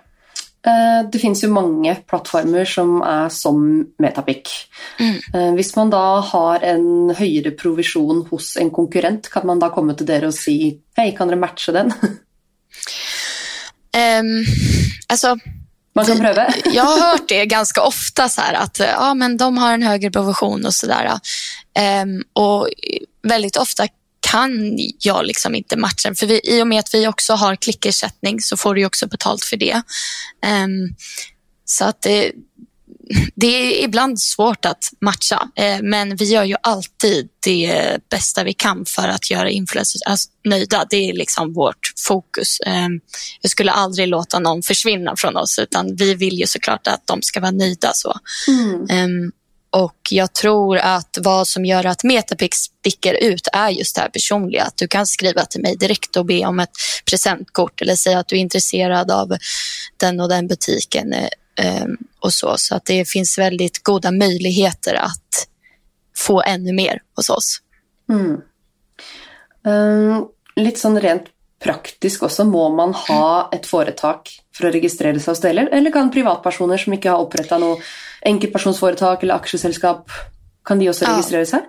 Eh, 0.68 1.10
Det 1.12 1.20
finns 1.20 1.44
ju 1.44 1.48
många 1.48 1.96
plattformar 1.96 2.66
som 2.66 3.02
är 3.02 3.30
som 3.30 3.86
Metapic. 4.00 4.48
Mm. 5.00 5.16
Eh, 5.34 5.54
Hvis 5.56 5.76
man 5.76 5.90
då 5.90 5.98
har 6.32 6.60
en 6.60 7.16
högre 7.18 7.52
provision 7.52 8.28
hos 8.32 8.58
en 8.58 8.70
konkurrent, 8.70 9.30
kan 9.30 9.48
man 9.48 9.60
då 9.60 9.70
komma 9.70 9.94
till 9.94 10.10
er 10.10 10.24
och 10.26 10.34
säga 10.34 10.74
hej, 10.96 11.16
kan 11.18 11.28
ni 11.28 11.36
matcha 11.36 11.72
den? 11.72 11.94
Ehm, 13.98 14.44
alltså, 15.08 15.38
Man 15.96 16.06
kan 16.06 16.20
pröva. 16.20 16.48
jag 16.66 16.84
har 16.84 17.12
hört 17.12 17.30
det 17.30 17.46
ganska 17.46 17.82
ofta, 17.82 18.30
så 18.30 18.42
här, 18.42 18.54
att 18.54 18.80
eh, 18.80 18.88
ja, 18.90 19.14
men 19.14 19.38
de 19.38 19.58
har 19.58 19.74
en 19.74 19.84
högre 19.84 20.12
provision 20.12 20.66
och 20.66 20.74
sådär. 20.74 21.12
Ehm, 21.80 22.24
och 22.34 22.68
väldigt 23.24 23.58
ofta 23.58 23.88
kan 24.20 24.78
jag 25.00 25.26
liksom 25.26 25.56
inte 25.56 25.78
matcha. 25.78 26.16
För 26.16 26.26
vi, 26.26 26.42
i 26.44 26.62
och 26.62 26.68
med 26.68 26.80
att 26.80 26.94
vi 26.94 27.08
också 27.08 27.34
har 27.34 27.56
klickersättning 27.56 28.42
så 28.42 28.58
får 28.58 28.76
du 28.76 28.86
också 28.86 29.08
betalt 29.08 29.44
för 29.44 29.58
det. 29.58 29.82
Ehm, 30.44 30.96
så 31.66 31.86
att 31.86 32.02
det, 32.02 32.32
det 33.36 33.48
är 33.48 33.84
ibland 33.84 34.22
svårt 34.22 34.66
att 34.66 34.84
matcha, 35.02 35.50
eh, 35.56 35.82
men 35.82 36.16
vi 36.16 36.26
gör 36.26 36.44
ju 36.44 36.56
alltid 36.64 37.30
det 37.40 37.98
bästa 38.10 38.44
vi 38.44 38.54
kan 38.54 38.86
för 38.86 39.08
att 39.08 39.32
göra 39.32 39.50
influencers 39.50 40.02
alltså, 40.06 40.30
nöjda. 40.46 40.86
Det 40.90 41.10
är 41.10 41.14
liksom 41.14 41.54
vårt 41.54 41.94
fokus. 42.08 42.60
Eh, 42.60 42.88
jag 43.42 43.52
skulle 43.52 43.72
aldrig 43.72 44.08
låta 44.08 44.40
någon 44.40 44.64
försvinna 44.64 45.14
från 45.18 45.38
oss, 45.38 45.60
utan 45.60 45.96
vi 45.96 46.16
vill 46.16 46.40
ju 46.40 46.48
såklart 46.48 46.88
att 46.88 47.08
de 47.08 47.22
ska 47.22 47.40
vara 47.40 47.52
nöjda. 47.52 47.92
Så. 47.94 48.20
Mm. 48.48 48.86
Ehm, 48.90 49.32
och 49.72 49.98
jag 50.10 50.34
tror 50.34 50.78
att 50.78 51.18
vad 51.22 51.48
som 51.48 51.66
gör 51.66 51.86
att 51.86 52.04
Metapix 52.04 52.58
sticker 52.58 53.14
ut 53.14 53.48
är 53.54 53.70
just 53.70 53.96
det 53.96 54.02
här 54.02 54.10
personliga. 54.10 54.64
Att 54.64 54.78
du 54.78 54.88
kan 54.88 55.08
skriva 55.08 55.46
till 55.46 55.62
mig 55.62 55.76
direkt 55.76 56.16
och 56.16 56.26
be 56.26 56.46
om 56.46 56.60
ett 56.60 56.72
presentkort 57.06 57.82
eller 57.82 57.96
säga 57.96 58.20
att 58.20 58.28
du 58.28 58.36
är 58.36 58.40
intresserad 58.40 59.12
av 59.12 59.38
den 59.98 60.20
och 60.20 60.30
den 60.30 60.48
butiken 60.48 61.14
eh, 61.14 61.30
ehm, 61.56 61.98
och 62.20 62.34
så. 62.34 62.58
Så 62.58 62.76
att 62.76 62.86
det 62.86 63.10
finns 63.10 63.38
väldigt 63.38 63.84
goda 63.84 64.12
möjligheter 64.12 64.94
att 64.94 65.48
få 66.18 66.42
ännu 66.42 66.74
mer 66.74 67.02
hos 67.16 67.30
oss. 67.30 67.58
Mm. 68.10 68.42
Um, 69.64 70.28
lite 70.56 70.80
sån 70.80 71.02
rent 71.02 71.24
praktisk 71.60 72.24
også, 72.24 72.46
må 72.48 72.70
man 72.76 72.94
ha 72.94 73.50
et 73.54 73.66
foretak 73.68 74.30
for 74.56 74.68
å 74.70 74.74
registrere 74.74 75.20
seg 75.20 75.34
hos 75.34 75.42
dere, 75.44 75.52
eller, 75.52 75.74
eller 75.76 75.92
kan 75.92 76.12
privatpersoner 76.14 76.78
som 76.82 76.94
ikke 76.96 77.12
har 77.12 77.24
oppretta 77.24 77.60
noe 77.62 77.80
enkeltpersonsforetak 78.28 79.24
eller 79.24 79.40
aksjeselskap, 79.40 80.10
kan 80.66 80.80
de 80.80 80.90
også 80.90 81.06
Ja. 81.06 81.16
registrere 81.16 81.46
seg? 81.46 81.68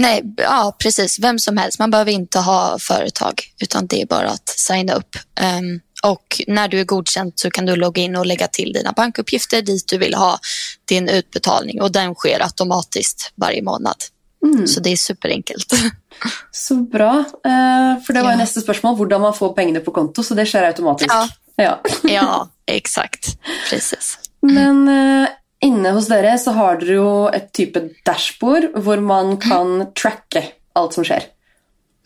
Nej, 0.00 0.22
ja 0.36 0.72
precis. 0.78 1.18
Vem 1.18 1.38
som 1.38 1.56
helst. 1.56 1.78
Man 1.78 1.90
behöver 1.90 2.12
inte 2.12 2.38
ha 2.38 2.78
företag 2.78 3.34
utan 3.60 3.86
det 3.86 4.02
är 4.02 4.06
bara 4.06 4.28
att 4.30 4.48
signa 4.48 4.94
upp. 4.94 5.16
Ehm, 5.40 5.80
och 6.04 6.40
när 6.46 6.68
du 6.68 6.80
är 6.80 6.84
godkänd 6.84 7.32
så 7.36 7.50
kan 7.50 7.66
du 7.66 7.76
logga 7.76 8.02
in 8.02 8.16
och 8.16 8.26
lägga 8.26 8.48
till 8.48 8.72
dina 8.72 8.92
bankuppgifter 8.92 9.62
dit 9.62 9.88
du 9.88 9.98
vill 9.98 10.14
ha 10.14 10.38
din 10.84 11.08
utbetalning 11.08 11.82
och 11.82 11.92
den 11.92 12.14
sker 12.14 12.42
automatiskt 12.42 13.32
varje 13.34 13.62
månad. 13.62 13.96
Mm. 14.44 14.66
Så 14.66 14.80
det 14.80 14.92
är 14.92 14.96
superenkelt. 14.96 15.72
Så 16.50 16.74
bra. 16.76 17.24
Eh, 17.44 18.02
for 18.06 18.12
det 18.12 18.22
var 18.22 18.30
Ja. 18.30 18.36
neste 18.36 18.60
spørsmål, 18.60 18.96
hvordan 18.96 19.20
man 19.20 19.34
får 19.34 19.54
pengene 19.56 19.80
på 19.80 19.90
konto, 19.90 20.22
så 20.22 20.34
det 20.34 20.46
skjer 20.46 20.66
automatisk. 20.68 21.08
Ja. 21.10 21.28
Ja. 21.56 21.78
ja, 22.10 22.48
exakt. 22.66 23.36
Precis. 23.70 24.18
Men 24.42 24.88
eh, 24.88 25.28
inne 25.64 25.90
hos 25.96 26.08
dere 26.12 26.36
så 26.38 26.52
har 26.52 26.76
dere 26.82 26.98
jo 26.98 27.10
et 27.32 27.52
type 27.56 27.80
dashbord 28.04 28.70
hvor 28.84 29.00
man 29.00 29.36
kan 29.40 29.86
tracke 29.96 30.42
alt 30.76 30.92
som 30.96 31.04
skjer. 31.04 31.24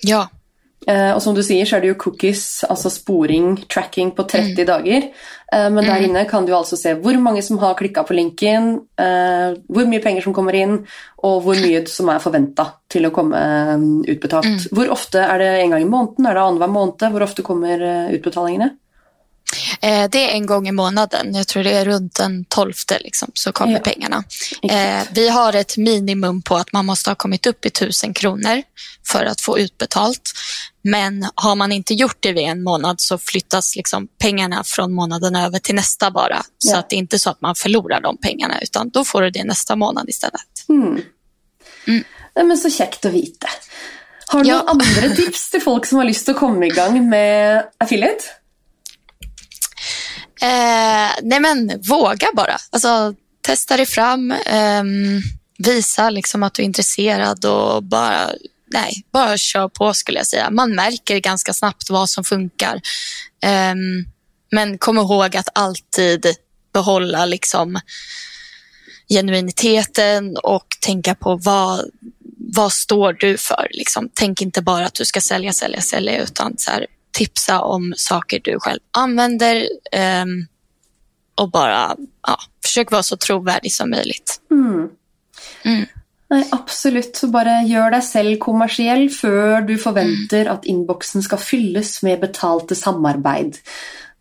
Ja, 0.06 0.28
Eh, 0.86 1.10
og 1.10 1.18
som 1.22 1.34
du 1.34 1.42
sier, 1.42 1.66
så 1.66 1.76
er 1.76 1.82
det 1.84 1.90
jo 1.90 1.98
cookies, 2.00 2.62
altså 2.68 2.90
sporing, 2.92 3.56
tracking 3.68 4.12
på 4.16 4.24
30 4.30 4.64
dager. 4.68 5.08
Eh, 5.52 5.68
men 5.74 5.84
der 5.84 6.04
inne 6.06 6.24
kan 6.30 6.46
du 6.46 6.54
altså 6.54 6.78
se 6.78 6.94
hvor 7.02 7.18
mange 7.20 7.42
som 7.42 7.58
har 7.58 7.74
klikka 7.78 8.04
på 8.06 8.16
linken, 8.16 8.70
eh, 9.00 9.58
hvor 9.66 9.88
mye 9.90 10.02
penger 10.04 10.24
som 10.24 10.36
kommer 10.36 10.56
inn, 10.56 10.78
og 11.26 11.42
hvor 11.44 11.58
mye 11.58 11.82
som 11.90 12.12
er 12.12 12.22
forventa 12.22 12.70
til 12.88 13.08
å 13.08 13.12
komme 13.14 13.42
eh, 13.42 13.86
utbetalt. 14.14 14.68
Hvor 14.70 14.94
ofte 14.94 15.24
er 15.24 15.42
det 15.42 15.54
en 15.64 15.74
gang 15.74 15.82
i 15.82 15.90
måneden? 15.90 16.28
Er 16.28 16.38
det 16.38 16.44
annenhver 16.46 16.76
måned? 16.78 17.08
Hvor 17.12 17.26
ofte 17.26 17.46
kommer 17.46 17.82
eh, 17.82 18.14
utbetalingene? 18.16 18.70
eh, 18.70 18.87
det 20.10 20.24
är 20.24 20.28
en 20.28 20.46
gång 20.46 20.68
i 20.68 20.72
månaden. 20.72 21.34
Jag 21.34 21.48
tror 21.48 21.64
det 21.64 21.72
är 21.72 21.84
runt 21.84 22.14
den 22.14 22.44
12 22.44 22.72
liksom, 23.00 23.30
så 23.34 23.52
kommer 23.52 23.72
Ja. 23.72 23.78
pengarna. 23.78 24.24
Eh, 24.70 25.02
vi 25.10 25.28
har 25.28 25.52
ett 25.52 25.76
minimum 25.76 26.42
på 26.42 26.56
att 26.56 26.72
man 26.72 26.86
måste 26.86 27.10
ha 27.10 27.14
kommit 27.14 27.46
upp 27.46 27.64
i 27.66 27.68
1000 27.70 28.14
kronor 28.14 28.62
för 29.08 29.24
att 29.24 29.40
få 29.40 29.58
utbetalt. 29.58 30.30
Men 30.84 31.28
har 31.34 31.54
man 31.54 31.72
inte 31.72 31.94
gjort 31.94 32.16
det 32.20 32.32
vid 32.32 32.44
en 32.44 32.62
månad 32.62 33.00
så 33.00 33.18
flyttas 33.18 33.76
liksom 33.76 34.08
pengarna 34.20 34.64
från 34.64 34.92
månaden 34.92 35.36
över 35.36 35.58
till 35.58 35.74
nästa 35.74 36.10
bara. 36.10 36.42
Så 36.58 36.72
Ja. 36.72 36.78
att 36.78 36.90
det 36.90 36.96
är 36.96 36.98
inte 36.98 37.18
så 37.18 37.30
att 37.30 37.40
man 37.40 37.54
förlorar 37.54 38.00
de 38.00 38.16
pengarna 38.18 38.60
utan 38.60 38.88
då 38.90 39.04
får 39.04 39.22
du 39.22 39.30
det 39.30 39.44
nästa 39.44 39.76
månad 39.76 40.08
istället. 40.08 40.64
Hmm. 40.68 41.00
Mm. 41.86 42.04
Nei, 42.36 42.44
men 42.44 42.58
Så 42.58 42.70
kjekt 42.70 43.04
å 43.04 43.08
vite. 43.10 43.46
Har 44.26 44.44
du 44.44 44.50
Ja. 44.50 44.56
noen 44.62 44.68
andre 44.68 45.16
tips 45.16 45.50
til 45.50 45.60
folk 45.60 45.86
som 45.86 45.98
har 45.98 46.04
lyst 46.04 46.24
til 46.24 46.34
å 46.34 46.38
komme 46.38 46.66
i 46.66 46.70
gang 46.70 47.08
med 47.08 47.64
affiliate? 47.80 48.24
Eh, 50.40 51.10
nej 51.22 51.40
men 51.40 51.80
våga 51.88 52.26
bara. 52.34 52.56
Alltså, 52.70 53.14
testa 53.40 53.76
dig 53.76 53.86
fram. 53.86 54.30
Eh, 54.30 54.84
visa 55.58 56.10
liksom 56.10 56.42
att 56.42 56.54
du 56.54 56.62
är 56.62 56.66
intresserad 56.66 57.44
och 57.44 57.82
bara, 57.82 58.30
nej, 58.72 59.04
bara 59.12 59.38
kör 59.38 59.68
på 59.68 59.94
skulle 59.94 60.18
jag 60.18 60.26
säga. 60.26 60.50
Man 60.50 60.74
märker 60.74 61.18
ganska 61.18 61.52
snabbt 61.52 61.90
vad 61.90 62.10
som 62.10 62.24
funkar. 62.24 62.80
Eh, 63.42 63.74
men 64.50 64.78
kom 64.78 64.98
ihåg 64.98 65.36
att 65.36 65.48
alltid 65.54 66.26
behålla 66.72 67.24
liksom 67.26 67.80
genuiniteten 69.08 70.36
och 70.36 70.66
tänka 70.80 71.14
på 71.14 71.36
vad, 71.36 71.90
vad 72.54 72.72
står 72.72 73.12
du 73.12 73.36
för. 73.36 73.68
Liksom. 73.70 74.10
Tänk 74.14 74.42
inte 74.42 74.62
bara 74.62 74.86
att 74.86 74.94
du 74.94 75.04
ska 75.04 75.20
sälja, 75.20 75.52
sälja, 75.52 75.80
sälja 75.80 76.22
utan 76.22 76.54
så 76.58 76.70
här, 76.70 76.86
tipsa 77.12 77.60
om 77.60 77.94
saker 77.96 78.40
du 78.44 78.60
själv 78.60 78.80
använder 78.92 79.68
ehm, 79.92 80.46
och 81.34 81.50
bara 81.50 81.96
ja, 82.26 82.38
försök 82.64 82.90
vara 82.90 83.02
så 83.02 83.16
trovärdig 83.16 83.72
som 83.72 83.90
möjligt. 83.90 84.40
Hmm. 84.50 84.88
Mm. 85.62 85.86
Nei, 86.30 86.44
absolutt. 86.52 87.16
Så 87.16 87.30
bare 87.32 87.62
gjør 87.64 87.94
deg 87.94 88.04
selv 88.04 88.36
kommersiell 88.42 89.06
før 89.12 89.62
du 89.64 89.78
forventer 89.80 90.50
at 90.52 90.66
innboksen 90.68 91.24
skal 91.24 91.40
fylles 91.40 91.94
med 92.04 92.20
betalte 92.20 92.76
samarbeid. 92.76 93.56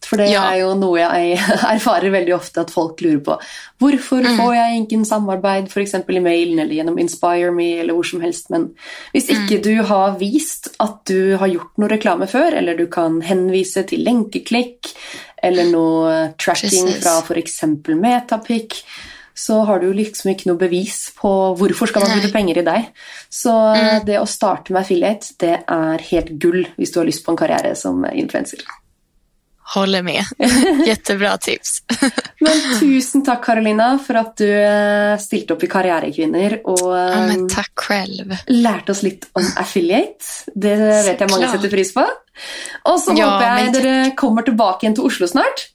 For 0.05 0.15
det 0.21 0.29
Ja. 0.31 0.43
er 0.53 0.59
jo 0.61 0.73
noe 0.77 0.99
jeg 0.99 1.37
erfarer 1.75 2.11
veldig 2.13 2.33
ofte 2.35 2.61
at 2.61 2.69
folk 2.71 3.01
lurer 3.01 3.19
på. 3.25 3.37
Hvorfor 3.81 4.23
får 4.37 4.53
jeg 4.55 4.77
ingen 4.77 5.03
samarbeid, 5.05 5.67
f.eks. 5.67 5.93
i 6.07 6.19
mailen 6.23 6.59
eller 6.59 6.75
gjennom 6.77 6.99
Inspire 7.01 7.51
Me 7.51 7.79
eller 7.81 7.93
hvor 7.97 8.05
som 8.07 8.21
helst. 8.21 8.49
Men 8.53 8.69
hvis 9.11 9.27
ikke 9.33 9.59
du 9.65 9.83
har 9.89 10.15
vist 10.21 10.69
at 10.79 11.01
du 11.09 11.35
har 11.41 11.47
gjort 11.51 11.75
noe 11.81 11.89
reklame 11.91 12.27
før, 12.29 12.53
eller 12.61 12.77
du 12.77 12.85
kan 12.87 13.19
henvise 13.21 13.83
til 13.89 14.05
lenkeklikk 14.05 14.93
eller 15.43 15.67
noe 15.73 16.15
tracking 16.39 16.87
Precis. 16.87 17.03
fra 17.03 17.17
f.eks. 17.25 17.61
Metapic, 17.97 18.83
så 19.37 19.59
har 19.67 19.79
du 19.83 19.91
liksom 19.93 20.31
ikke 20.31 20.47
noe 20.49 20.57
bevis 20.57 21.11
på 21.19 21.29
hvorfor 21.59 21.89
skal 21.91 22.01
man 22.07 22.15
Nei. 22.15 22.21
putte 22.23 22.33
penger 22.33 22.57
i 22.57 22.65
deg. 22.65 22.87
Så 23.29 23.51
det 24.07 24.17
å 24.17 24.25
starte 24.25 24.71
med 24.73 24.81
affiliate, 24.81 25.35
det 25.37 25.55
er 25.67 26.07
helt 26.09 26.31
gull 26.41 26.63
hvis 26.77 26.93
du 26.95 27.01
har 27.01 27.05
lyst 27.05 27.25
på 27.25 27.35
en 27.35 27.37
karriere 27.43 27.75
som 27.77 28.01
influenser. 28.09 28.63
Håller 29.73 30.01
med. 30.01 30.23
Jättebra 30.87 31.37
tips. 31.37 31.81
Men 32.39 32.61
tusen 32.79 33.23
takk, 33.25 33.41
Carolina, 33.45 33.97
for 33.99 34.15
at 34.21 34.37
du 34.39 34.47
eh, 34.47 35.17
stilte 35.19 35.53
opp 35.57 35.63
i 35.63 35.67
Karrierekvinner 35.71 36.59
og 36.63 36.85
Ja, 36.95 37.25
eh, 37.25 37.41
tack 37.51 37.73
själv. 37.75 38.31
lærte 38.47 38.91
oss 38.95 39.01
litt 39.03 39.25
om 39.35 39.43
affiliate. 39.59 40.23
Det 40.55 40.75
vet 40.79 41.19
jeg 41.19 41.29
mange 41.29 41.43
klart. 41.43 41.57
setter 41.57 41.73
pris 41.73 41.91
på. 41.93 42.05
Og 42.87 43.01
så 43.03 43.17
Ja, 43.17 43.27
håper 43.33 43.45
jeg 43.47 43.65
men 43.65 43.73
dere 43.75 44.11
kommer 44.15 44.45
tilbake 44.47 44.85
igjen 44.85 44.95
til 44.95 45.09
Oslo 45.09 45.27
snart. 45.27 45.65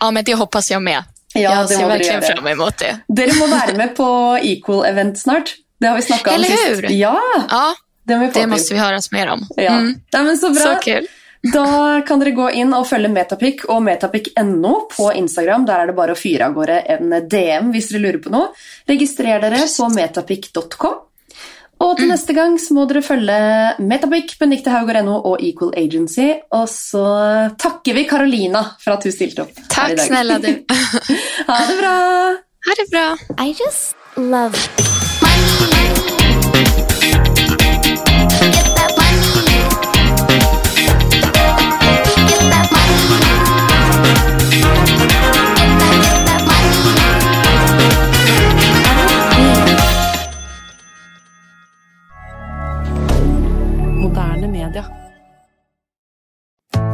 Ja, 0.00 0.10
men 0.10 0.24
det 0.24 0.34
hoppas 0.40 0.70
jag 0.70 0.82
med. 0.82 1.04
Ja, 1.34 1.40
jag 1.54 1.68
det 1.68 1.76
ser 1.76 1.86
verkligen 1.86 2.22
fram 2.22 2.46
emot 2.46 2.78
det. 2.78 2.96
Dere 3.08 3.34
må 3.38 3.46
være 3.46 3.76
med 3.78 3.94
på 3.94 4.06
Equal-event 4.42 5.14
snart. 5.20 5.54
Det 5.80 5.86
har 5.88 5.96
vi 5.96 6.02
snakka 6.02 6.30
om 6.30 6.34
Eller 6.34 6.48
sist. 6.48 6.66
hur? 6.68 6.90
Ja, 6.90 7.20
Ja, 7.50 7.74
det 8.04 8.18
det 8.34 8.46
måste 8.50 8.74
vi 8.74 8.80
höras 8.80 9.12
mer 9.12 9.28
om. 9.30 9.46
Ja. 9.56 9.76
Mm. 9.78 9.94
Nei, 10.12 10.22
men 10.26 10.38
så 10.38 10.50
bra. 10.50 10.62
Så 10.74 10.80
kul. 10.82 11.06
Da 11.42 12.02
kan 12.04 12.20
dere 12.20 12.34
gå 12.36 12.50
inn 12.60 12.74
og 12.76 12.84
følge 12.84 13.08
Metapic 13.08 13.62
og 13.72 13.80
metapic.no 13.86 14.72
på 14.92 15.06
Instagram. 15.16 15.62
Der 15.68 15.80
er 15.84 15.86
det 15.88 15.96
bare 15.96 16.12
å 16.12 16.18
fyre 16.18 16.50
av 16.50 16.56
gårde 16.58 16.80
en 16.96 17.14
DM 17.32 17.70
hvis 17.72 17.88
dere 17.92 18.02
lurer 18.04 18.18
på 18.20 18.32
noe. 18.34 18.50
Registrer 18.90 19.40
dere 19.40 19.62
på 19.64 19.88
metapic.com. 19.94 20.98
Og 21.80 21.94
til 21.96 22.10
neste 22.10 22.34
gang 22.36 22.58
så 22.60 22.74
må 22.76 22.82
dere 22.84 23.00
følge 23.00 23.36
Metapic, 23.80 24.34
Benedicte 24.36 24.68
Haugoreno 24.74 25.14
og 25.30 25.40
Equal 25.40 25.72
Agency. 25.80 26.28
Og 26.52 26.68
så 26.68 27.06
takker 27.56 27.96
vi 27.96 28.04
Carolina 28.10 28.60
for 28.82 28.98
at 28.98 29.08
hun 29.08 29.16
stilte 29.16 29.46
opp. 29.46 29.56
her 29.56 29.64
i 29.64 29.72
Tack 29.72 29.96
dag. 29.96 30.06
snälla 30.10 30.38
du. 30.44 30.52
Ha 31.48 31.60
det 31.72 31.78
bra! 31.80 31.96
Ha 32.68 32.76
det 32.76 32.90
bra. 32.92 33.06
I 33.40 33.54
just 33.56 33.96
love 34.16 34.52